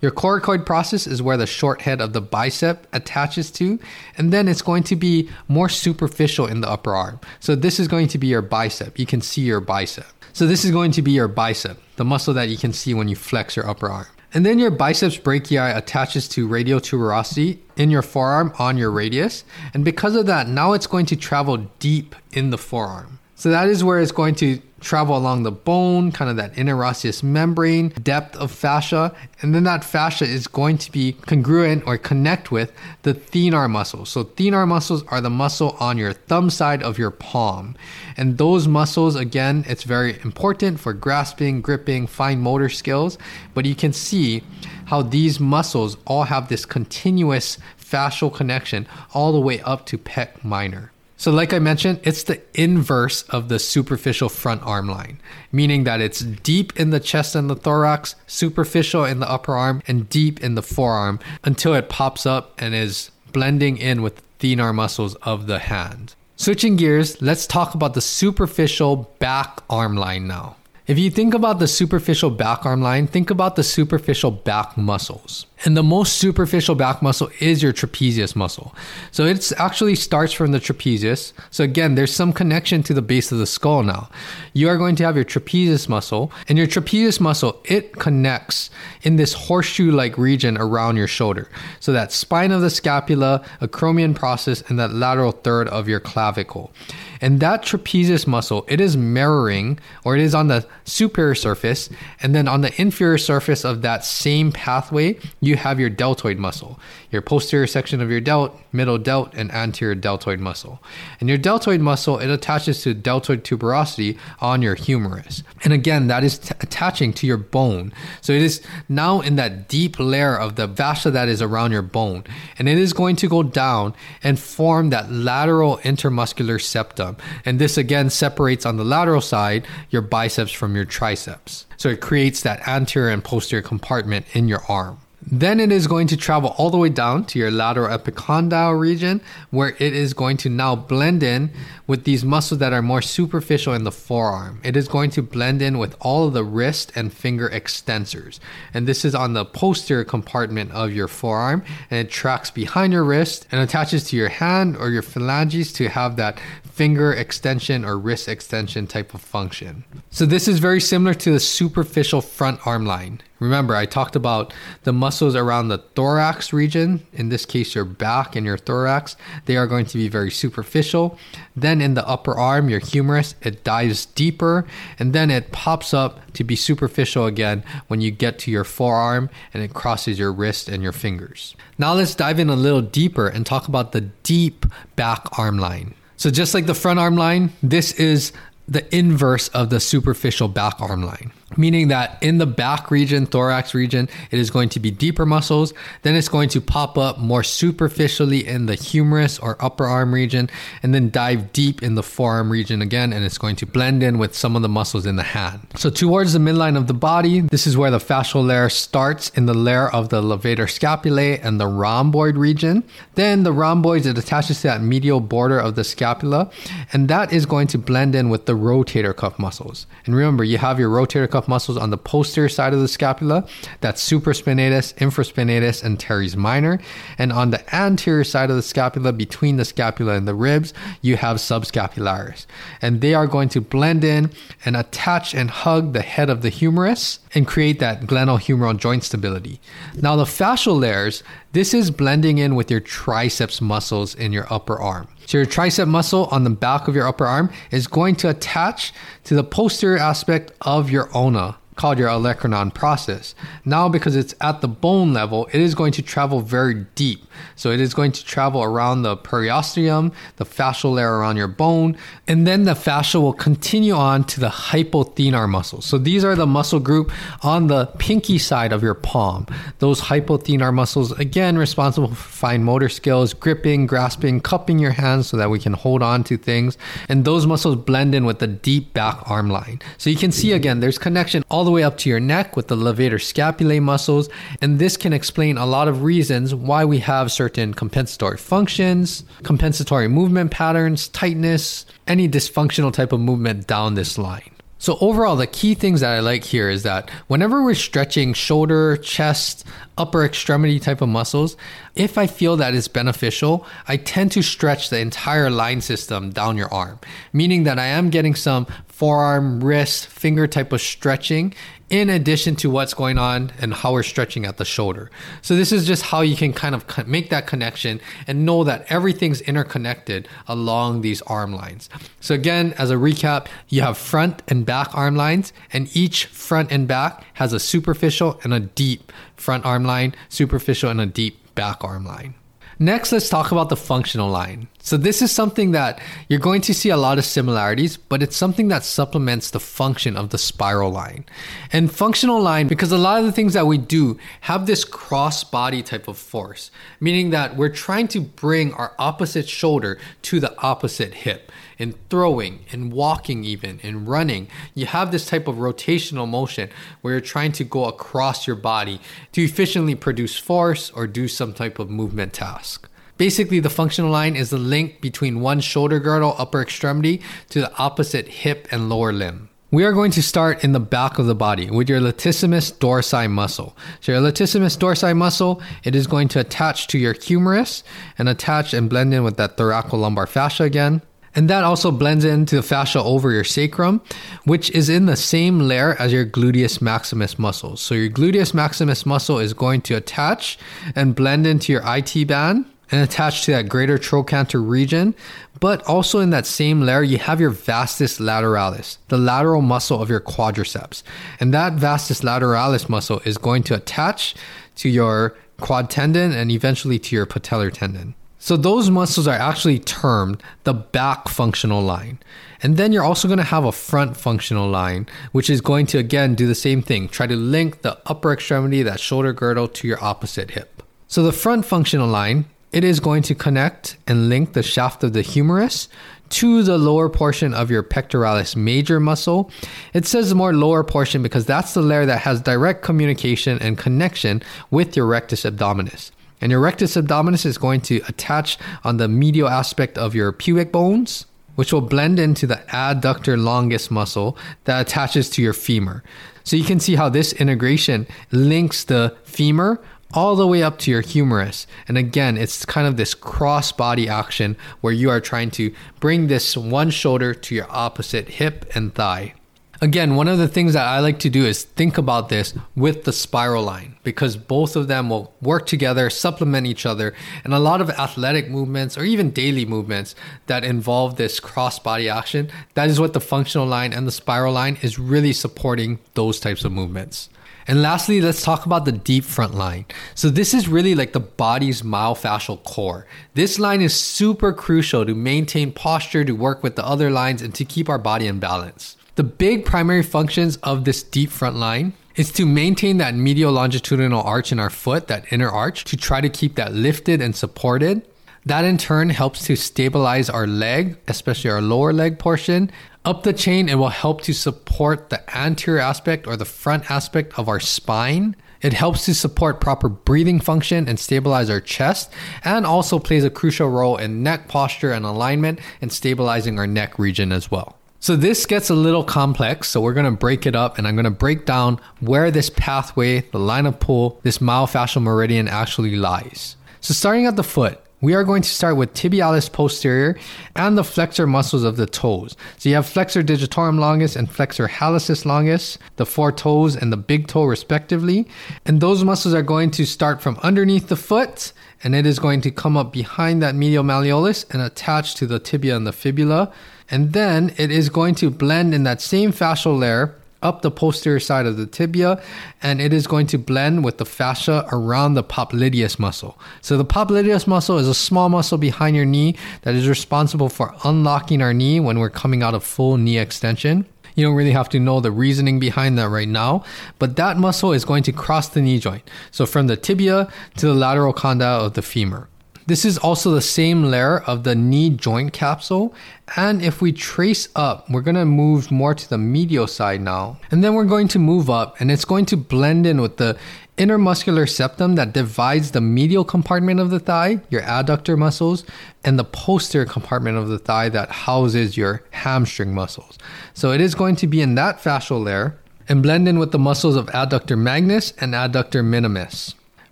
Your 0.02 0.10
coracoid 0.10 0.66
process 0.66 1.06
is 1.06 1.22
where 1.22 1.38
the 1.38 1.46
short 1.46 1.80
head 1.80 2.02
of 2.02 2.12
the 2.12 2.20
bicep 2.20 2.86
attaches 2.92 3.50
to, 3.52 3.78
and 4.18 4.30
then 4.30 4.46
it's 4.46 4.60
going 4.60 4.82
to 4.82 4.96
be 4.96 5.30
more 5.48 5.70
superficial 5.70 6.46
in 6.46 6.60
the 6.60 6.68
upper 6.68 6.94
arm. 6.94 7.18
So 7.40 7.54
this 7.54 7.80
is 7.80 7.88
going 7.88 8.08
to 8.08 8.18
be 8.18 8.26
your 8.26 8.42
bicep. 8.42 8.98
You 8.98 9.06
can 9.06 9.22
see 9.22 9.40
your 9.40 9.60
bicep. 9.60 10.04
So 10.34 10.46
this 10.46 10.64
is 10.64 10.70
going 10.70 10.92
to 10.92 11.02
be 11.02 11.12
your 11.12 11.28
bicep, 11.28 11.78
the 11.96 12.04
muscle 12.04 12.32
that 12.34 12.48
you 12.48 12.56
can 12.56 12.72
see 12.72 12.94
when 12.94 13.08
you 13.08 13.16
flex 13.16 13.54
your 13.54 13.68
upper 13.68 13.90
arm. 13.90 14.06
And 14.34 14.46
then 14.46 14.58
your 14.58 14.70
biceps 14.70 15.18
brachii 15.18 15.76
attaches 15.76 16.26
to 16.28 16.48
radial 16.48 16.80
tuberosity 16.80 17.58
in 17.76 17.90
your 17.90 18.00
forearm 18.00 18.54
on 18.58 18.78
your 18.78 18.90
radius. 18.90 19.44
And 19.74 19.84
because 19.84 20.16
of 20.16 20.24
that, 20.26 20.48
now 20.48 20.72
it's 20.72 20.86
going 20.86 21.04
to 21.06 21.16
travel 21.16 21.58
deep 21.78 22.16
in 22.32 22.48
the 22.48 22.56
forearm. 22.56 23.18
So 23.34 23.50
that 23.50 23.68
is 23.68 23.84
where 23.84 24.00
it's 24.00 24.12
going 24.12 24.34
to 24.36 24.58
travel 24.82 25.16
along 25.16 25.44
the 25.44 25.52
bone, 25.52 26.12
kind 26.12 26.30
of 26.30 26.36
that 26.36 26.54
interosseous 26.54 27.22
membrane, 27.22 27.88
depth 28.02 28.36
of 28.36 28.50
fascia, 28.50 29.14
and 29.40 29.54
then 29.54 29.64
that 29.64 29.84
fascia 29.84 30.24
is 30.24 30.46
going 30.46 30.76
to 30.78 30.92
be 30.92 31.12
congruent 31.12 31.82
or 31.86 31.96
connect 31.96 32.50
with 32.50 32.72
the 33.02 33.14
thenar 33.14 33.70
muscles. 33.70 34.10
So 34.10 34.24
thenar 34.24 34.68
muscles 34.68 35.02
are 35.08 35.20
the 35.20 35.30
muscle 35.30 35.76
on 35.80 35.98
your 35.98 36.12
thumb 36.12 36.50
side 36.50 36.82
of 36.82 36.98
your 36.98 37.10
palm. 37.10 37.74
And 38.16 38.38
those 38.38 38.68
muscles, 38.68 39.16
again, 39.16 39.64
it's 39.66 39.84
very 39.84 40.20
important 40.22 40.78
for 40.78 40.92
grasping, 40.92 41.62
gripping, 41.62 42.06
fine 42.06 42.40
motor 42.40 42.68
skills, 42.68 43.16
but 43.54 43.64
you 43.64 43.74
can 43.74 43.92
see 43.92 44.42
how 44.86 45.02
these 45.02 45.40
muscles 45.40 45.96
all 46.06 46.24
have 46.24 46.48
this 46.48 46.66
continuous 46.66 47.58
fascial 47.80 48.32
connection 48.32 48.86
all 49.14 49.32
the 49.32 49.40
way 49.40 49.60
up 49.62 49.86
to 49.86 49.98
pec 49.98 50.44
minor. 50.44 50.91
So, 51.22 51.30
like 51.30 51.54
I 51.54 51.60
mentioned, 51.60 52.00
it's 52.02 52.24
the 52.24 52.40
inverse 52.52 53.22
of 53.28 53.48
the 53.48 53.60
superficial 53.60 54.28
front 54.28 54.60
arm 54.64 54.88
line, 54.88 55.20
meaning 55.52 55.84
that 55.84 56.00
it's 56.00 56.18
deep 56.18 56.76
in 56.76 56.90
the 56.90 56.98
chest 56.98 57.36
and 57.36 57.48
the 57.48 57.54
thorax, 57.54 58.16
superficial 58.26 59.04
in 59.04 59.20
the 59.20 59.30
upper 59.30 59.54
arm, 59.54 59.84
and 59.86 60.08
deep 60.08 60.42
in 60.42 60.56
the 60.56 60.64
forearm 60.64 61.20
until 61.44 61.74
it 61.74 61.88
pops 61.88 62.26
up 62.26 62.60
and 62.60 62.74
is 62.74 63.12
blending 63.30 63.76
in 63.76 64.02
with 64.02 64.16
the 64.16 64.56
thenar 64.56 64.74
muscles 64.74 65.14
of 65.22 65.46
the 65.46 65.60
hand. 65.60 66.16
Switching 66.34 66.74
gears, 66.74 67.22
let's 67.22 67.46
talk 67.46 67.72
about 67.76 67.94
the 67.94 68.00
superficial 68.00 69.08
back 69.20 69.62
arm 69.70 69.96
line 69.96 70.26
now. 70.26 70.56
If 70.88 70.98
you 70.98 71.08
think 71.08 71.34
about 71.34 71.60
the 71.60 71.68
superficial 71.68 72.30
back 72.30 72.66
arm 72.66 72.82
line, 72.82 73.06
think 73.06 73.30
about 73.30 73.54
the 73.54 73.62
superficial 73.62 74.32
back 74.32 74.76
muscles. 74.76 75.46
And 75.64 75.76
the 75.76 75.82
most 75.82 76.18
superficial 76.18 76.74
back 76.74 77.02
muscle 77.02 77.30
is 77.38 77.62
your 77.62 77.72
trapezius 77.72 78.34
muscle. 78.34 78.74
So 79.12 79.24
it 79.24 79.52
actually 79.58 79.94
starts 79.94 80.32
from 80.32 80.52
the 80.52 80.58
trapezius. 80.58 81.32
So 81.50 81.62
again, 81.62 81.94
there's 81.94 82.14
some 82.14 82.32
connection 82.32 82.82
to 82.84 82.94
the 82.94 83.02
base 83.02 83.30
of 83.30 83.38
the 83.38 83.46
skull 83.46 83.82
now. 83.82 84.08
You 84.54 84.68
are 84.68 84.76
going 84.76 84.96
to 84.96 85.04
have 85.04 85.14
your 85.14 85.24
trapezius 85.24 85.88
muscle, 85.88 86.32
and 86.48 86.58
your 86.58 86.66
trapezius 86.66 87.20
muscle, 87.20 87.60
it 87.64 87.98
connects 87.98 88.70
in 89.02 89.16
this 89.16 89.32
horseshoe 89.32 89.92
like 89.92 90.18
region 90.18 90.58
around 90.58 90.96
your 90.96 91.06
shoulder. 91.06 91.48
So 91.80 91.92
that 91.92 92.12
spine 92.12 92.50
of 92.50 92.60
the 92.60 92.70
scapula, 92.70 93.44
acromion 93.60 94.14
process, 94.14 94.62
and 94.68 94.78
that 94.78 94.92
lateral 94.92 95.32
third 95.32 95.68
of 95.68 95.88
your 95.88 96.00
clavicle. 96.00 96.72
And 97.20 97.38
that 97.38 97.62
trapezius 97.62 98.26
muscle, 98.26 98.64
it 98.68 98.80
is 98.80 98.96
mirroring 98.96 99.78
or 100.04 100.16
it 100.16 100.22
is 100.22 100.34
on 100.34 100.48
the 100.48 100.66
superior 100.84 101.36
surface. 101.36 101.88
And 102.20 102.34
then 102.34 102.48
on 102.48 102.62
the 102.62 102.80
inferior 102.80 103.18
surface 103.18 103.64
of 103.64 103.82
that 103.82 104.04
same 104.04 104.50
pathway, 104.50 105.18
you 105.40 105.51
have 105.56 105.80
your 105.80 105.90
deltoid 105.90 106.38
muscle, 106.38 106.78
your 107.10 107.22
posterior 107.22 107.66
section 107.66 108.00
of 108.00 108.10
your 108.10 108.20
delt, 108.20 108.58
middle 108.72 108.98
delt, 108.98 109.32
and 109.34 109.50
anterior 109.52 109.94
deltoid 109.94 110.40
muscle. 110.40 110.82
And 111.20 111.28
your 111.28 111.38
deltoid 111.38 111.80
muscle, 111.80 112.18
it 112.18 112.30
attaches 112.30 112.82
to 112.82 112.94
deltoid 112.94 113.44
tuberosity 113.44 114.18
on 114.40 114.62
your 114.62 114.74
humerus. 114.74 115.42
And 115.64 115.72
again, 115.72 116.06
that 116.08 116.24
is 116.24 116.38
t- 116.38 116.54
attaching 116.60 117.12
to 117.14 117.26
your 117.26 117.36
bone. 117.36 117.92
So 118.20 118.32
it 118.32 118.42
is 118.42 118.62
now 118.88 119.20
in 119.20 119.36
that 119.36 119.68
deep 119.68 119.98
layer 119.98 120.36
of 120.36 120.56
the 120.56 120.68
fascia 120.68 121.10
that 121.10 121.28
is 121.28 121.42
around 121.42 121.72
your 121.72 121.82
bone. 121.82 122.24
And 122.58 122.68
it 122.68 122.78
is 122.78 122.92
going 122.92 123.16
to 123.16 123.28
go 123.28 123.42
down 123.42 123.94
and 124.22 124.38
form 124.38 124.90
that 124.90 125.10
lateral 125.10 125.78
intermuscular 125.78 126.60
septum 126.60 127.16
and 127.44 127.58
this 127.58 127.76
again 127.76 128.10
separates 128.10 128.66
on 128.66 128.76
the 128.76 128.84
lateral 128.84 129.20
side 129.20 129.66
your 129.90 130.02
biceps 130.02 130.52
from 130.52 130.74
your 130.74 130.84
triceps. 130.84 131.66
So 131.76 131.88
it 131.88 132.00
creates 132.00 132.42
that 132.42 132.66
anterior 132.66 133.10
and 133.10 133.22
posterior 133.22 133.62
compartment 133.62 134.26
in 134.32 134.48
your 134.48 134.62
arm. 134.68 135.01
Then 135.30 135.60
it 135.60 135.70
is 135.70 135.86
going 135.86 136.08
to 136.08 136.16
travel 136.16 136.54
all 136.58 136.70
the 136.70 136.78
way 136.78 136.88
down 136.88 137.24
to 137.26 137.38
your 137.38 137.50
lateral 137.50 137.96
epicondyle 137.96 138.78
region, 138.78 139.20
where 139.50 139.70
it 139.78 139.94
is 139.94 140.14
going 140.14 140.36
to 140.38 140.48
now 140.48 140.74
blend 140.74 141.22
in 141.22 141.50
with 141.86 142.04
these 142.04 142.24
muscles 142.24 142.58
that 142.58 142.72
are 142.72 142.82
more 142.82 143.02
superficial 143.02 143.72
in 143.72 143.84
the 143.84 143.92
forearm. 143.92 144.60
It 144.64 144.76
is 144.76 144.88
going 144.88 145.10
to 145.10 145.22
blend 145.22 145.62
in 145.62 145.78
with 145.78 145.96
all 146.00 146.26
of 146.26 146.32
the 146.32 146.44
wrist 146.44 146.90
and 146.96 147.12
finger 147.12 147.48
extensors. 147.48 148.40
And 148.74 148.88
this 148.88 149.04
is 149.04 149.14
on 149.14 149.32
the 149.32 149.44
posterior 149.44 150.04
compartment 150.04 150.72
of 150.72 150.92
your 150.92 151.08
forearm, 151.08 151.62
and 151.90 152.06
it 152.06 152.10
tracks 152.10 152.50
behind 152.50 152.92
your 152.92 153.04
wrist 153.04 153.46
and 153.52 153.60
attaches 153.60 154.04
to 154.04 154.16
your 154.16 154.28
hand 154.28 154.76
or 154.76 154.90
your 154.90 155.02
phalanges 155.02 155.72
to 155.74 155.88
have 155.88 156.16
that 156.16 156.40
finger 156.72 157.12
extension 157.12 157.84
or 157.84 157.98
wrist 157.98 158.28
extension 158.28 158.86
type 158.86 159.12
of 159.12 159.20
function. 159.20 159.84
So 160.10 160.24
this 160.24 160.48
is 160.48 160.58
very 160.58 160.80
similar 160.80 161.12
to 161.14 161.30
the 161.30 161.40
superficial 161.40 162.22
front 162.22 162.66
arm 162.66 162.86
line. 162.86 163.20
Remember, 163.40 163.74
I 163.74 163.84
talked 163.84 164.16
about 164.16 164.54
the 164.84 164.92
muscles 164.92 165.36
around 165.36 165.68
the 165.68 165.78
thorax 165.78 166.52
region, 166.52 167.06
in 167.12 167.28
this 167.28 167.44
case, 167.44 167.74
your 167.74 167.84
back 167.84 168.36
and 168.36 168.46
your 168.46 168.56
thorax. 168.56 169.16
They 169.44 169.56
are 169.56 169.66
going 169.66 169.84
to 169.86 169.98
be 169.98 170.08
very 170.08 170.30
superficial. 170.30 171.18
Then 171.54 171.82
in 171.82 171.92
the 171.92 172.08
upper 172.08 172.38
arm, 172.38 172.70
your 172.70 172.80
humerus, 172.80 173.34
it 173.42 173.64
dives 173.64 174.06
deeper 174.06 174.64
and 174.98 175.12
then 175.12 175.30
it 175.30 175.52
pops 175.52 175.92
up 175.92 176.20
to 176.34 176.44
be 176.44 176.56
superficial 176.56 177.26
again 177.26 177.64
when 177.88 178.00
you 178.00 178.10
get 178.10 178.38
to 178.40 178.50
your 178.50 178.64
forearm 178.64 179.28
and 179.52 179.62
it 179.62 179.74
crosses 179.74 180.18
your 180.18 180.32
wrist 180.32 180.70
and 180.70 180.82
your 180.82 180.92
fingers. 180.92 181.54
Now 181.76 181.92
let's 181.92 182.14
dive 182.14 182.38
in 182.38 182.48
a 182.48 182.56
little 182.56 182.80
deeper 182.80 183.28
and 183.28 183.44
talk 183.44 183.68
about 183.68 183.92
the 183.92 184.02
deep 184.22 184.64
back 184.96 185.38
arm 185.38 185.58
line. 185.58 185.94
So 186.22 186.30
just 186.30 186.54
like 186.54 186.66
the 186.66 186.74
front 186.74 187.00
arm 187.00 187.16
line, 187.16 187.50
this 187.64 187.94
is 187.94 188.30
the 188.68 188.86
inverse 188.96 189.48
of 189.48 189.70
the 189.70 189.80
superficial 189.80 190.46
back 190.46 190.80
arm 190.80 191.02
line. 191.02 191.32
Meaning 191.56 191.88
that 191.88 192.18
in 192.22 192.38
the 192.38 192.46
back 192.46 192.90
region, 192.90 193.26
thorax 193.26 193.74
region, 193.74 194.08
it 194.30 194.38
is 194.38 194.50
going 194.50 194.68
to 194.70 194.80
be 194.80 194.90
deeper 194.90 195.26
muscles. 195.26 195.72
Then 196.02 196.14
it's 196.14 196.28
going 196.28 196.48
to 196.50 196.60
pop 196.60 196.98
up 196.98 197.18
more 197.18 197.42
superficially 197.42 198.46
in 198.46 198.66
the 198.66 198.74
humerus 198.74 199.38
or 199.38 199.56
upper 199.60 199.84
arm 199.84 200.12
region, 200.14 200.50
and 200.82 200.94
then 200.94 201.10
dive 201.10 201.52
deep 201.52 201.82
in 201.82 201.94
the 201.94 202.02
forearm 202.02 202.50
region 202.50 202.82
again, 202.82 203.12
and 203.12 203.24
it's 203.24 203.38
going 203.38 203.56
to 203.56 203.66
blend 203.66 204.02
in 204.02 204.18
with 204.18 204.34
some 204.34 204.56
of 204.56 204.62
the 204.62 204.68
muscles 204.68 205.06
in 205.06 205.16
the 205.16 205.22
hand. 205.22 205.66
So 205.76 205.90
towards 205.90 206.32
the 206.32 206.38
midline 206.38 206.76
of 206.76 206.86
the 206.86 206.94
body, 206.94 207.40
this 207.40 207.66
is 207.66 207.76
where 207.76 207.90
the 207.90 207.98
fascial 207.98 208.46
layer 208.46 208.68
starts 208.68 209.30
in 209.30 209.46
the 209.46 209.54
layer 209.54 209.88
of 209.88 210.08
the 210.08 210.22
levator 210.22 210.66
scapulae 210.66 211.40
and 211.42 211.60
the 211.60 211.66
rhomboid 211.66 212.36
region. 212.36 212.84
Then 213.14 213.42
the 213.42 213.52
rhomboids, 213.52 214.06
it 214.06 214.18
attaches 214.18 214.58
to 214.62 214.68
that 214.68 214.82
medial 214.82 215.20
border 215.20 215.58
of 215.58 215.74
the 215.74 215.84
scapula, 215.84 216.50
and 216.92 217.08
that 217.08 217.32
is 217.32 217.46
going 217.46 217.66
to 217.68 217.78
blend 217.78 218.14
in 218.14 218.28
with 218.30 218.46
the 218.46 218.54
rotator 218.54 219.14
cuff 219.14 219.38
muscles. 219.38 219.86
And 220.04 220.14
remember, 220.14 220.44
you 220.44 220.58
have 220.58 220.78
your 220.78 220.90
rotator 220.90 221.30
cuff 221.30 221.41
muscles 221.48 221.76
on 221.76 221.90
the 221.90 221.98
posterior 221.98 222.48
side 222.48 222.72
of 222.72 222.80
the 222.80 222.88
scapula. 222.88 223.46
That's 223.80 224.06
supraspinatus, 224.08 224.94
infraspinatus, 224.94 225.82
and 225.82 225.98
teres 225.98 226.36
minor. 226.36 226.80
And 227.18 227.32
on 227.32 227.50
the 227.50 227.74
anterior 227.74 228.24
side 228.24 228.50
of 228.50 228.56
the 228.56 228.62
scapula, 228.62 229.12
between 229.12 229.56
the 229.56 229.64
scapula 229.64 230.14
and 230.14 230.26
the 230.26 230.34
ribs, 230.34 230.74
you 231.00 231.16
have 231.16 231.38
subscapularis. 231.38 232.46
And 232.80 233.00
they 233.00 233.14
are 233.14 233.26
going 233.26 233.48
to 233.50 233.60
blend 233.60 234.04
in 234.04 234.30
and 234.64 234.76
attach 234.76 235.34
and 235.34 235.50
hug 235.50 235.92
the 235.92 236.02
head 236.02 236.30
of 236.30 236.42
the 236.42 236.48
humerus 236.48 237.18
and 237.34 237.46
create 237.46 237.78
that 237.78 238.02
glenohumeral 238.02 238.76
joint 238.76 239.04
stability. 239.04 239.60
Now, 239.94 240.16
the 240.16 240.24
fascial 240.24 240.78
layers, 240.78 241.22
this 241.52 241.72
is 241.72 241.90
blending 241.90 242.38
in 242.38 242.54
with 242.54 242.70
your 242.70 242.80
triceps 242.80 243.60
muscles 243.60 244.14
in 244.14 244.32
your 244.32 244.46
upper 244.52 244.78
arm. 244.78 245.08
So, 245.26 245.38
your 245.38 245.46
tricep 245.46 245.88
muscle 245.88 246.26
on 246.26 246.44
the 246.44 246.50
back 246.50 246.88
of 246.88 246.94
your 246.94 247.06
upper 247.06 247.26
arm 247.26 247.50
is 247.70 247.86
going 247.86 248.16
to 248.16 248.28
attach 248.28 248.92
to 249.24 249.34
the 249.34 249.44
posterior 249.44 249.98
aspect 249.98 250.52
of 250.60 250.90
your 250.90 251.08
ulna 251.14 251.56
called 251.76 251.98
your 251.98 252.08
olecranon 252.08 252.72
process. 252.72 253.34
Now, 253.64 253.88
because 253.88 254.16
it's 254.16 254.34
at 254.40 254.60
the 254.60 254.68
bone 254.68 255.12
level, 255.12 255.48
it 255.52 255.60
is 255.60 255.74
going 255.74 255.92
to 255.92 256.02
travel 256.02 256.40
very 256.40 256.86
deep. 256.94 257.24
So 257.56 257.70
it 257.70 257.80
is 257.80 257.94
going 257.94 258.12
to 258.12 258.24
travel 258.24 258.62
around 258.62 259.02
the 259.02 259.16
periosteum, 259.16 260.12
the 260.36 260.44
fascial 260.44 260.94
layer 260.94 261.18
around 261.18 261.36
your 261.36 261.48
bone, 261.48 261.96
and 262.28 262.46
then 262.46 262.64
the 262.64 262.74
fascia 262.74 263.20
will 263.20 263.32
continue 263.32 263.94
on 263.94 264.24
to 264.24 264.40
the 264.40 264.48
hypothenar 264.48 265.48
muscles. 265.48 265.86
So 265.86 265.98
these 265.98 266.24
are 266.24 266.34
the 266.34 266.46
muscle 266.46 266.80
group 266.80 267.12
on 267.42 267.68
the 267.68 267.86
pinky 267.98 268.38
side 268.38 268.72
of 268.72 268.82
your 268.82 268.94
palm. 268.94 269.46
Those 269.78 270.00
hypothenar 270.00 270.72
muscles, 270.74 271.12
again, 271.12 271.56
responsible 271.56 272.08
for 272.08 272.14
fine 272.14 272.64
motor 272.64 272.88
skills, 272.88 273.34
gripping, 273.34 273.86
grasping, 273.86 274.40
cupping 274.40 274.78
your 274.78 274.92
hands 274.92 275.28
so 275.28 275.36
that 275.36 275.50
we 275.50 275.58
can 275.58 275.72
hold 275.72 276.02
on 276.02 276.24
to 276.24 276.36
things. 276.36 276.76
And 277.08 277.24
those 277.24 277.46
muscles 277.46 277.76
blend 277.76 278.14
in 278.14 278.24
with 278.24 278.38
the 278.38 278.46
deep 278.46 278.92
back 278.92 279.18
arm 279.30 279.50
line. 279.50 279.80
So 279.98 280.10
you 280.10 280.16
can 280.16 280.32
see 280.32 280.52
again, 280.52 280.80
there's 280.80 280.98
connection 280.98 281.42
all 281.62 281.66
the 281.66 281.70
way 281.70 281.84
up 281.84 281.96
to 281.96 282.08
your 282.10 282.18
neck 282.18 282.56
with 282.56 282.66
the 282.66 282.74
levator 282.74 283.20
scapulae 283.20 283.80
muscles. 283.80 284.28
And 284.60 284.80
this 284.80 284.96
can 284.96 285.12
explain 285.12 285.56
a 285.56 285.64
lot 285.64 285.86
of 285.86 286.02
reasons 286.02 286.52
why 286.52 286.84
we 286.84 286.98
have 286.98 287.30
certain 287.30 287.72
compensatory 287.72 288.36
functions, 288.36 289.22
compensatory 289.44 290.08
movement 290.08 290.50
patterns, 290.50 291.06
tightness, 291.06 291.86
any 292.08 292.28
dysfunctional 292.28 292.92
type 292.92 293.12
of 293.12 293.20
movement 293.20 293.68
down 293.68 293.94
this 293.94 294.18
line. 294.18 294.50
So 294.78 294.98
overall, 295.00 295.36
the 295.36 295.46
key 295.46 295.76
things 295.76 296.00
that 296.00 296.10
I 296.10 296.18
like 296.18 296.42
here 296.42 296.68
is 296.68 296.82
that 296.82 297.08
whenever 297.28 297.62
we're 297.62 297.74
stretching 297.74 298.34
shoulder, 298.34 298.96
chest, 298.96 299.64
upper 299.96 300.24
extremity 300.24 300.80
type 300.80 301.00
of 301.00 301.10
muscles, 301.10 301.56
if 301.94 302.16
I 302.16 302.26
feel 302.26 302.56
that 302.56 302.74
is 302.74 302.88
beneficial, 302.88 303.66
I 303.86 303.96
tend 303.98 304.32
to 304.32 304.42
stretch 304.42 304.90
the 304.90 304.98
entire 304.98 305.50
line 305.50 305.80
system 305.80 306.30
down 306.30 306.56
your 306.56 306.72
arm, 306.72 306.98
meaning 307.32 307.64
that 307.64 307.78
I 307.78 307.86
am 307.86 308.10
getting 308.10 308.34
some 308.34 308.66
forearm, 308.86 309.62
wrist, 309.62 310.06
finger 310.06 310.46
type 310.46 310.72
of 310.72 310.80
stretching 310.80 311.54
in 311.90 312.08
addition 312.08 312.56
to 312.56 312.70
what's 312.70 312.94
going 312.94 313.18
on 313.18 313.52
and 313.58 313.74
how 313.74 313.92
we're 313.92 314.02
stretching 314.02 314.46
at 314.46 314.56
the 314.56 314.64
shoulder. 314.64 315.10
So 315.42 315.54
this 315.54 315.72
is 315.72 315.86
just 315.86 316.04
how 316.04 316.22
you 316.22 316.36
can 316.36 316.54
kind 316.54 316.74
of 316.74 317.06
make 317.06 317.28
that 317.28 317.46
connection 317.46 318.00
and 318.26 318.46
know 318.46 318.64
that 318.64 318.86
everything's 318.88 319.42
interconnected 319.42 320.26
along 320.48 321.02
these 321.02 321.20
arm 321.22 321.52
lines. 321.52 321.90
So 322.20 322.34
again, 322.34 322.74
as 322.78 322.90
a 322.90 322.94
recap, 322.94 323.48
you 323.68 323.82
have 323.82 323.98
front 323.98 324.42
and 324.48 324.64
back 324.64 324.94
arm 324.94 325.16
lines 325.16 325.52
and 325.70 325.94
each 325.94 326.24
front 326.26 326.72
and 326.72 326.88
back 326.88 327.24
has 327.34 327.52
a 327.52 327.60
superficial 327.60 328.40
and 328.42 328.54
a 328.54 328.60
deep 328.60 329.12
front 329.36 329.66
arm 329.66 329.84
line, 329.84 330.14
superficial 330.30 330.88
and 330.88 331.00
a 331.00 331.06
deep 331.06 331.41
back 331.54 331.84
arm 331.84 332.04
line. 332.04 332.34
Next, 332.78 333.12
let's 333.12 333.28
talk 333.28 333.52
about 333.52 333.68
the 333.68 333.76
functional 333.76 334.30
line. 334.30 334.68
So, 334.84 334.96
this 334.96 335.22
is 335.22 335.30
something 335.30 335.70
that 335.70 336.00
you're 336.28 336.40
going 336.40 336.60
to 336.62 336.74
see 336.74 336.88
a 336.88 336.96
lot 336.96 337.16
of 337.16 337.24
similarities, 337.24 337.96
but 337.96 338.20
it's 338.20 338.36
something 338.36 338.66
that 338.68 338.82
supplements 338.82 339.48
the 339.48 339.60
function 339.60 340.16
of 340.16 340.30
the 340.30 340.38
spiral 340.38 340.90
line. 340.90 341.24
And 341.72 341.88
functional 341.88 342.42
line, 342.42 342.66
because 342.66 342.90
a 342.90 342.98
lot 342.98 343.20
of 343.20 343.24
the 343.24 343.30
things 343.30 343.54
that 343.54 343.68
we 343.68 343.78
do 343.78 344.18
have 344.40 344.66
this 344.66 344.84
cross 344.84 345.44
body 345.44 345.84
type 345.84 346.08
of 346.08 346.18
force, 346.18 346.72
meaning 346.98 347.30
that 347.30 347.56
we're 347.56 347.68
trying 347.68 348.08
to 348.08 348.20
bring 348.20 348.74
our 348.74 348.92
opposite 348.98 349.48
shoulder 349.48 349.98
to 350.22 350.40
the 350.40 350.52
opposite 350.60 351.14
hip 351.14 351.52
in 351.78 351.94
throwing, 352.10 352.64
in 352.72 352.90
walking, 352.90 353.44
even 353.44 353.78
in 353.84 354.04
running. 354.04 354.48
You 354.74 354.86
have 354.86 355.12
this 355.12 355.26
type 355.26 355.46
of 355.46 355.56
rotational 355.56 356.28
motion 356.28 356.70
where 357.02 357.14
you're 357.14 357.20
trying 357.20 357.52
to 357.52 357.64
go 357.64 357.84
across 357.84 358.48
your 358.48 358.56
body 358.56 359.00
to 359.30 359.44
efficiently 359.44 359.94
produce 359.94 360.36
force 360.36 360.90
or 360.90 361.06
do 361.06 361.28
some 361.28 361.52
type 361.52 361.78
of 361.78 361.88
movement 361.88 362.32
task. 362.32 362.88
Basically, 363.22 363.60
the 363.60 363.70
functional 363.70 364.10
line 364.10 364.34
is 364.34 364.50
the 364.50 364.58
link 364.58 365.00
between 365.00 365.38
one 365.38 365.60
shoulder 365.60 366.00
girdle 366.00 366.34
upper 366.38 366.60
extremity 366.60 367.22
to 367.50 367.60
the 367.60 367.72
opposite 367.76 368.26
hip 368.26 368.66
and 368.72 368.88
lower 368.88 369.12
limb. 369.12 369.48
We 369.70 369.84
are 369.84 369.92
going 369.92 370.10
to 370.10 370.22
start 370.24 370.64
in 370.64 370.72
the 370.72 370.80
back 370.80 371.20
of 371.20 371.26
the 371.26 371.34
body 371.36 371.70
with 371.70 371.88
your 371.88 372.00
latissimus 372.00 372.72
dorsi 372.72 373.30
muscle. 373.30 373.76
So 374.00 374.10
your 374.10 374.20
latissimus 374.20 374.76
dorsi 374.76 375.16
muscle, 375.16 375.62
it 375.84 375.94
is 375.94 376.08
going 376.08 376.26
to 376.30 376.40
attach 376.40 376.88
to 376.88 376.98
your 376.98 377.12
humerus 377.12 377.84
and 378.18 378.28
attach 378.28 378.74
and 378.74 378.90
blend 378.90 379.14
in 379.14 379.22
with 379.22 379.36
that 379.36 379.56
thoracolumbar 379.56 380.26
fascia 380.26 380.64
again. 380.64 381.00
And 381.32 381.48
that 381.48 381.62
also 381.62 381.92
blends 381.92 382.24
into 382.24 382.56
the 382.56 382.62
fascia 382.64 383.00
over 383.00 383.30
your 383.30 383.44
sacrum, 383.44 384.02
which 384.46 384.68
is 384.72 384.88
in 384.88 385.06
the 385.06 385.14
same 385.14 385.60
layer 385.60 385.94
as 386.00 386.12
your 386.12 386.26
gluteus 386.26 386.82
maximus 386.82 387.38
muscle. 387.38 387.76
So 387.76 387.94
your 387.94 388.10
gluteus 388.10 388.52
maximus 388.52 389.06
muscle 389.06 389.38
is 389.38 389.54
going 389.54 389.82
to 389.82 389.94
attach 389.94 390.58
and 390.96 391.14
blend 391.14 391.46
into 391.46 391.72
your 391.72 391.82
IT 391.86 392.26
band 392.26 392.66
and 392.92 393.02
attach 393.02 393.44
to 393.44 393.50
that 393.50 393.68
greater 393.68 393.98
trochanter 393.98 394.60
region. 394.60 395.14
But 395.58 395.82
also 395.88 396.20
in 396.20 396.30
that 396.30 396.46
same 396.46 396.82
layer, 396.82 397.02
you 397.02 397.18
have 397.18 397.40
your 397.40 397.50
vastus 397.50 398.18
lateralis, 398.18 398.98
the 399.08 399.18
lateral 399.18 399.62
muscle 399.62 400.00
of 400.00 400.10
your 400.10 400.20
quadriceps. 400.20 401.02
And 401.40 401.52
that 401.54 401.72
vastus 401.72 402.20
lateralis 402.20 402.88
muscle 402.88 403.20
is 403.24 403.38
going 403.38 403.62
to 403.64 403.74
attach 403.74 404.34
to 404.76 404.88
your 404.88 405.34
quad 405.60 405.90
tendon 405.90 406.32
and 406.32 406.50
eventually 406.50 406.98
to 406.98 407.16
your 407.16 407.26
patellar 407.26 407.72
tendon. 407.72 408.14
So 408.38 408.56
those 408.56 408.90
muscles 408.90 409.28
are 409.28 409.38
actually 409.38 409.78
termed 409.78 410.42
the 410.64 410.74
back 410.74 411.28
functional 411.28 411.80
line. 411.80 412.18
And 412.60 412.76
then 412.76 412.92
you're 412.92 413.04
also 413.04 413.28
going 413.28 413.38
to 413.38 413.44
have 413.44 413.64
a 413.64 413.70
front 413.70 414.16
functional 414.16 414.68
line, 414.68 415.06
which 415.30 415.48
is 415.48 415.60
going 415.60 415.86
to 415.86 415.98
again 415.98 416.34
do 416.34 416.48
the 416.48 416.54
same 416.56 416.82
thing. 416.82 417.08
Try 417.08 417.28
to 417.28 417.36
link 417.36 417.82
the 417.82 417.98
upper 418.04 418.32
extremity, 418.32 418.82
that 418.82 418.98
shoulder 418.98 419.32
girdle, 419.32 419.68
to 419.68 419.86
your 419.86 420.02
opposite 420.02 420.50
hip. 420.50 420.82
So 421.06 421.22
the 421.22 421.30
front 421.30 421.64
functional 421.66 422.08
line, 422.08 422.46
it 422.72 422.84
is 422.84 423.00
going 423.00 423.22
to 423.22 423.34
connect 423.34 423.96
and 424.06 424.28
link 424.28 424.54
the 424.54 424.62
shaft 424.62 425.04
of 425.04 425.12
the 425.12 425.22
humerus 425.22 425.88
to 426.30 426.62
the 426.62 426.78
lower 426.78 427.10
portion 427.10 427.52
of 427.52 427.70
your 427.70 427.82
pectoralis 427.82 428.56
major 428.56 428.98
muscle. 428.98 429.50
It 429.92 430.06
says 430.06 430.34
more 430.34 430.54
lower 430.54 430.82
portion 430.82 431.22
because 431.22 431.44
that's 431.44 431.74
the 431.74 431.82
layer 431.82 432.06
that 432.06 432.22
has 432.22 432.40
direct 432.40 432.82
communication 432.82 433.58
and 433.60 433.76
connection 433.76 434.42
with 434.70 434.96
your 434.96 435.06
rectus 435.06 435.42
abdominis. 435.42 436.10
And 436.40 436.50
your 436.50 436.60
rectus 436.60 436.96
abdominis 436.96 437.44
is 437.44 437.58
going 437.58 437.82
to 437.82 438.00
attach 438.08 438.58
on 438.82 438.96
the 438.96 439.08
medial 439.08 439.48
aspect 439.48 439.98
of 439.98 440.14
your 440.14 440.32
pubic 440.32 440.72
bones, 440.72 441.26
which 441.56 441.72
will 441.72 441.82
blend 441.82 442.18
into 442.18 442.46
the 442.46 442.62
adductor 442.70 443.40
longus 443.40 443.90
muscle 443.90 444.36
that 444.64 444.80
attaches 444.80 445.28
to 445.30 445.42
your 445.42 445.52
femur. 445.52 446.02
So 446.44 446.56
you 446.56 446.64
can 446.64 446.80
see 446.80 446.96
how 446.96 447.08
this 447.08 447.32
integration 447.34 448.06
links 448.32 448.84
the 448.84 449.16
femur 449.24 449.80
all 450.14 450.36
the 450.36 450.46
way 450.46 450.62
up 450.62 450.78
to 450.78 450.90
your 450.90 451.00
humerus. 451.00 451.66
And 451.88 451.98
again, 451.98 452.36
it's 452.36 452.64
kind 452.64 452.86
of 452.86 452.96
this 452.96 453.14
cross 453.14 453.72
body 453.72 454.08
action 454.08 454.56
where 454.80 454.92
you 454.92 455.10
are 455.10 455.20
trying 455.20 455.50
to 455.52 455.72
bring 456.00 456.26
this 456.26 456.56
one 456.56 456.90
shoulder 456.90 457.34
to 457.34 457.54
your 457.54 457.66
opposite 457.70 458.28
hip 458.28 458.70
and 458.74 458.94
thigh. 458.94 459.34
Again, 459.82 460.14
one 460.14 460.28
of 460.28 460.38
the 460.38 460.46
things 460.46 460.74
that 460.74 460.86
I 460.86 461.00
like 461.00 461.18
to 461.18 461.28
do 461.28 461.44
is 461.44 461.64
think 461.64 461.98
about 461.98 462.28
this 462.28 462.54
with 462.76 463.02
the 463.02 463.12
spiral 463.12 463.64
line 463.64 463.96
because 464.04 464.36
both 464.36 464.76
of 464.76 464.86
them 464.86 465.10
will 465.10 465.34
work 465.42 465.66
together, 465.66 466.08
supplement 466.08 466.68
each 466.68 466.86
other, 466.86 467.12
and 467.42 467.52
a 467.52 467.58
lot 467.58 467.80
of 467.80 467.90
athletic 467.90 468.48
movements 468.48 468.96
or 468.96 469.02
even 469.02 469.32
daily 469.32 469.64
movements 469.64 470.14
that 470.46 470.62
involve 470.62 471.16
this 471.16 471.40
cross 471.40 471.80
body 471.80 472.08
action, 472.08 472.48
that 472.74 472.90
is 472.90 473.00
what 473.00 473.12
the 473.12 473.20
functional 473.20 473.66
line 473.66 473.92
and 473.92 474.06
the 474.06 474.12
spiral 474.12 474.52
line 474.52 474.78
is 474.82 475.00
really 475.00 475.32
supporting 475.32 475.98
those 476.14 476.38
types 476.38 476.64
of 476.64 476.70
movements. 476.70 477.28
And 477.66 477.82
lastly, 477.82 478.20
let's 478.20 478.42
talk 478.42 478.66
about 478.66 478.84
the 478.84 478.92
deep 478.92 479.24
front 479.24 479.54
line. 479.54 479.86
So 480.14 480.28
this 480.28 480.52
is 480.54 480.68
really 480.68 480.94
like 480.94 481.12
the 481.12 481.20
body's 481.20 481.82
myofascial 481.82 482.62
core. 482.64 483.06
This 483.34 483.58
line 483.58 483.80
is 483.80 483.94
super 483.94 484.52
crucial 484.52 485.06
to 485.06 485.14
maintain 485.14 485.72
posture, 485.72 486.24
to 486.24 486.32
work 486.32 486.62
with 486.62 486.76
the 486.76 486.84
other 486.84 487.10
lines, 487.10 487.42
and 487.42 487.54
to 487.54 487.64
keep 487.64 487.88
our 487.88 487.98
body 487.98 488.26
in 488.26 488.38
balance. 488.38 488.96
The 489.14 489.22
big 489.22 489.64
primary 489.64 490.02
functions 490.02 490.56
of 490.58 490.84
this 490.84 491.02
deep 491.02 491.30
front 491.30 491.56
line 491.56 491.92
is 492.16 492.32
to 492.32 492.46
maintain 492.46 492.98
that 492.98 493.14
medial 493.14 493.52
longitudinal 493.52 494.22
arch 494.22 494.52
in 494.52 494.58
our 494.58 494.70
foot, 494.70 495.08
that 495.08 495.32
inner 495.32 495.48
arch, 495.48 495.84
to 495.84 495.96
try 495.96 496.20
to 496.20 496.28
keep 496.28 496.56
that 496.56 496.72
lifted 496.74 497.20
and 497.20 497.34
supported. 497.34 498.02
That 498.44 498.64
in 498.64 498.76
turn 498.76 499.10
helps 499.10 499.44
to 499.46 499.56
stabilize 499.56 500.28
our 500.28 500.46
leg, 500.46 500.98
especially 501.08 501.50
our 501.50 501.62
lower 501.62 501.92
leg 501.92 502.18
portion. 502.18 502.70
Up 503.04 503.24
the 503.24 503.32
chain, 503.32 503.68
it 503.68 503.74
will 503.74 503.88
help 503.88 504.20
to 504.22 504.32
support 504.32 505.10
the 505.10 505.36
anterior 505.36 505.80
aspect 505.80 506.28
or 506.28 506.36
the 506.36 506.44
front 506.44 506.88
aspect 506.88 507.36
of 507.36 507.48
our 507.48 507.58
spine. 507.58 508.36
It 508.60 508.72
helps 508.72 509.06
to 509.06 509.14
support 509.14 509.60
proper 509.60 509.88
breathing 509.88 510.38
function 510.38 510.88
and 510.88 511.00
stabilize 511.00 511.50
our 511.50 511.60
chest, 511.60 512.12
and 512.44 512.64
also 512.64 513.00
plays 513.00 513.24
a 513.24 513.30
crucial 513.30 513.68
role 513.68 513.96
in 513.96 514.22
neck 514.22 514.46
posture 514.46 514.92
and 514.92 515.04
alignment 515.04 515.58
and 515.80 515.90
stabilizing 515.90 516.60
our 516.60 516.66
neck 516.68 516.96
region 516.96 517.32
as 517.32 517.50
well. 517.50 517.76
So 517.98 518.14
this 518.14 518.46
gets 518.46 518.70
a 518.70 518.74
little 518.76 519.02
complex, 519.02 519.68
so 519.68 519.80
we're 519.80 519.94
to 520.04 520.12
break 520.12 520.46
it 520.46 520.54
up 520.54 520.78
and 520.78 520.86
I'm 520.86 520.94
to 521.04 521.10
break 521.10 521.44
down 521.44 521.80
where 521.98 522.30
this 522.30 522.50
pathway, 522.50 523.22
the 523.32 523.40
line 523.40 523.66
of 523.66 523.80
pull, 523.80 524.20
this 524.22 524.38
myofascial 524.38 525.02
meridian 525.02 525.48
actually 525.48 525.96
lies. 525.96 526.56
So 526.80 526.94
starting 526.94 527.26
at 527.26 527.34
the 527.34 527.44
foot, 527.44 527.80
we 528.02 528.14
are 528.14 528.24
going 528.24 528.42
to 528.42 528.48
start 528.48 528.76
with 528.76 528.92
tibialis 528.92 529.50
posterior 529.50 530.18
and 530.56 530.76
the 530.76 530.84
flexor 530.84 531.26
muscles 531.26 531.62
of 531.62 531.76
the 531.76 531.86
toes. 531.86 532.36
So 532.58 532.68
you 532.68 532.74
have 532.74 532.86
flexor 532.86 533.22
digitorum 533.22 533.78
longus 533.78 534.16
and 534.16 534.30
flexor 534.30 534.68
hallucis 534.68 535.24
longus, 535.24 535.78
the 535.96 536.04
four 536.04 536.32
toes 536.32 536.76
and 536.76 536.92
the 536.92 536.96
big 536.96 537.28
toe 537.28 537.44
respectively. 537.44 538.26
And 538.66 538.80
those 538.80 539.04
muscles 539.04 539.34
are 539.34 539.42
going 539.42 539.70
to 539.72 539.86
start 539.86 540.20
from 540.20 540.36
underneath 540.42 540.88
the 540.88 540.96
foot 540.96 541.52
and 541.84 541.94
it 541.94 542.04
is 542.04 542.18
going 542.18 542.40
to 542.42 542.50
come 542.50 542.76
up 542.76 542.92
behind 542.92 543.40
that 543.42 543.54
medial 543.54 543.84
malleolus 543.84 544.44
and 544.52 544.60
attach 544.60 545.14
to 545.14 545.26
the 545.26 545.38
tibia 545.38 545.76
and 545.76 545.86
the 545.86 545.92
fibula. 545.92 546.52
And 546.90 547.12
then 547.12 547.54
it 547.56 547.70
is 547.70 547.88
going 547.88 548.16
to 548.16 548.30
blend 548.30 548.74
in 548.74 548.82
that 548.82 549.00
same 549.00 549.32
fascial 549.32 549.78
layer 549.78 550.16
up 550.42 550.62
the 550.62 550.70
posterior 550.70 551.20
side 551.20 551.46
of 551.46 551.56
the 551.56 551.66
tibia 551.66 552.22
and 552.62 552.80
it 552.80 552.92
is 552.92 553.06
going 553.06 553.26
to 553.28 553.38
blend 553.38 553.84
with 553.84 553.98
the 553.98 554.04
fascia 554.04 554.66
around 554.72 555.14
the 555.14 555.24
popliteus 555.24 555.98
muscle. 555.98 556.38
So 556.60 556.76
the 556.76 556.84
popliteus 556.84 557.46
muscle 557.46 557.78
is 557.78 557.88
a 557.88 557.94
small 557.94 558.28
muscle 558.28 558.58
behind 558.58 558.96
your 558.96 559.04
knee 559.04 559.36
that 559.62 559.74
is 559.74 559.88
responsible 559.88 560.48
for 560.48 560.74
unlocking 560.84 561.42
our 561.42 561.54
knee 561.54 561.80
when 561.80 561.98
we're 561.98 562.10
coming 562.10 562.42
out 562.42 562.54
of 562.54 562.64
full 562.64 562.96
knee 562.96 563.18
extension. 563.18 563.86
You 564.14 564.26
don't 564.26 564.34
really 564.34 564.52
have 564.52 564.68
to 564.70 564.80
know 564.80 565.00
the 565.00 565.10
reasoning 565.10 565.58
behind 565.58 565.98
that 565.98 566.08
right 566.08 566.28
now, 566.28 566.64
but 566.98 567.16
that 567.16 567.38
muscle 567.38 567.72
is 567.72 567.84
going 567.84 568.02
to 568.04 568.12
cross 568.12 568.48
the 568.48 568.60
knee 568.60 568.78
joint. 568.78 569.08
So 569.30 569.46
from 569.46 569.68
the 569.68 569.76
tibia 569.76 570.30
to 570.56 570.66
the 570.66 570.74
lateral 570.74 571.12
condyle 571.12 571.64
of 571.64 571.74
the 571.74 571.82
femur. 571.82 572.28
This 572.66 572.84
is 572.84 572.98
also 572.98 573.30
the 573.30 573.40
same 573.40 573.84
layer 573.84 574.20
of 574.20 574.44
the 574.44 574.54
knee 574.54 574.90
joint 574.90 575.32
capsule. 575.32 575.94
And 576.36 576.62
if 576.62 576.80
we 576.80 576.92
trace 576.92 577.48
up, 577.56 577.90
we're 577.90 578.02
going 578.02 578.14
to 578.14 578.24
move 578.24 578.70
more 578.70 578.94
to 578.94 579.08
the 579.08 579.18
medial 579.18 579.66
side 579.66 580.00
now. 580.00 580.38
And 580.50 580.62
then 580.62 580.74
we're 580.74 580.84
going 580.84 581.08
to 581.08 581.18
move 581.18 581.50
up 581.50 581.80
and 581.80 581.90
it's 581.90 582.04
going 582.04 582.26
to 582.26 582.36
blend 582.36 582.86
in 582.86 583.00
with 583.00 583.16
the 583.16 583.36
intermuscular 583.78 584.48
septum 584.48 584.94
that 584.96 585.12
divides 585.12 585.70
the 585.70 585.80
medial 585.80 586.24
compartment 586.24 586.78
of 586.78 586.90
the 586.90 587.00
thigh, 587.00 587.40
your 587.50 587.62
adductor 587.62 588.16
muscles, 588.18 588.64
and 589.02 589.18
the 589.18 589.24
posterior 589.24 589.86
compartment 589.86 590.36
of 590.36 590.48
the 590.48 590.58
thigh 590.58 590.88
that 590.90 591.10
houses 591.10 591.76
your 591.76 592.02
hamstring 592.10 592.74
muscles. 592.74 593.18
So 593.54 593.72
it 593.72 593.80
is 593.80 593.94
going 593.94 594.16
to 594.16 594.26
be 594.26 594.40
in 594.40 594.54
that 594.56 594.78
fascial 594.78 595.24
layer 595.24 595.58
and 595.88 596.02
blend 596.02 596.28
in 596.28 596.38
with 596.38 596.52
the 596.52 596.58
muscles 596.58 596.96
of 596.96 597.06
adductor 597.06 597.58
magnus 597.58 598.12
and 598.18 598.34
adductor 598.34 598.84
minimus. 598.84 599.54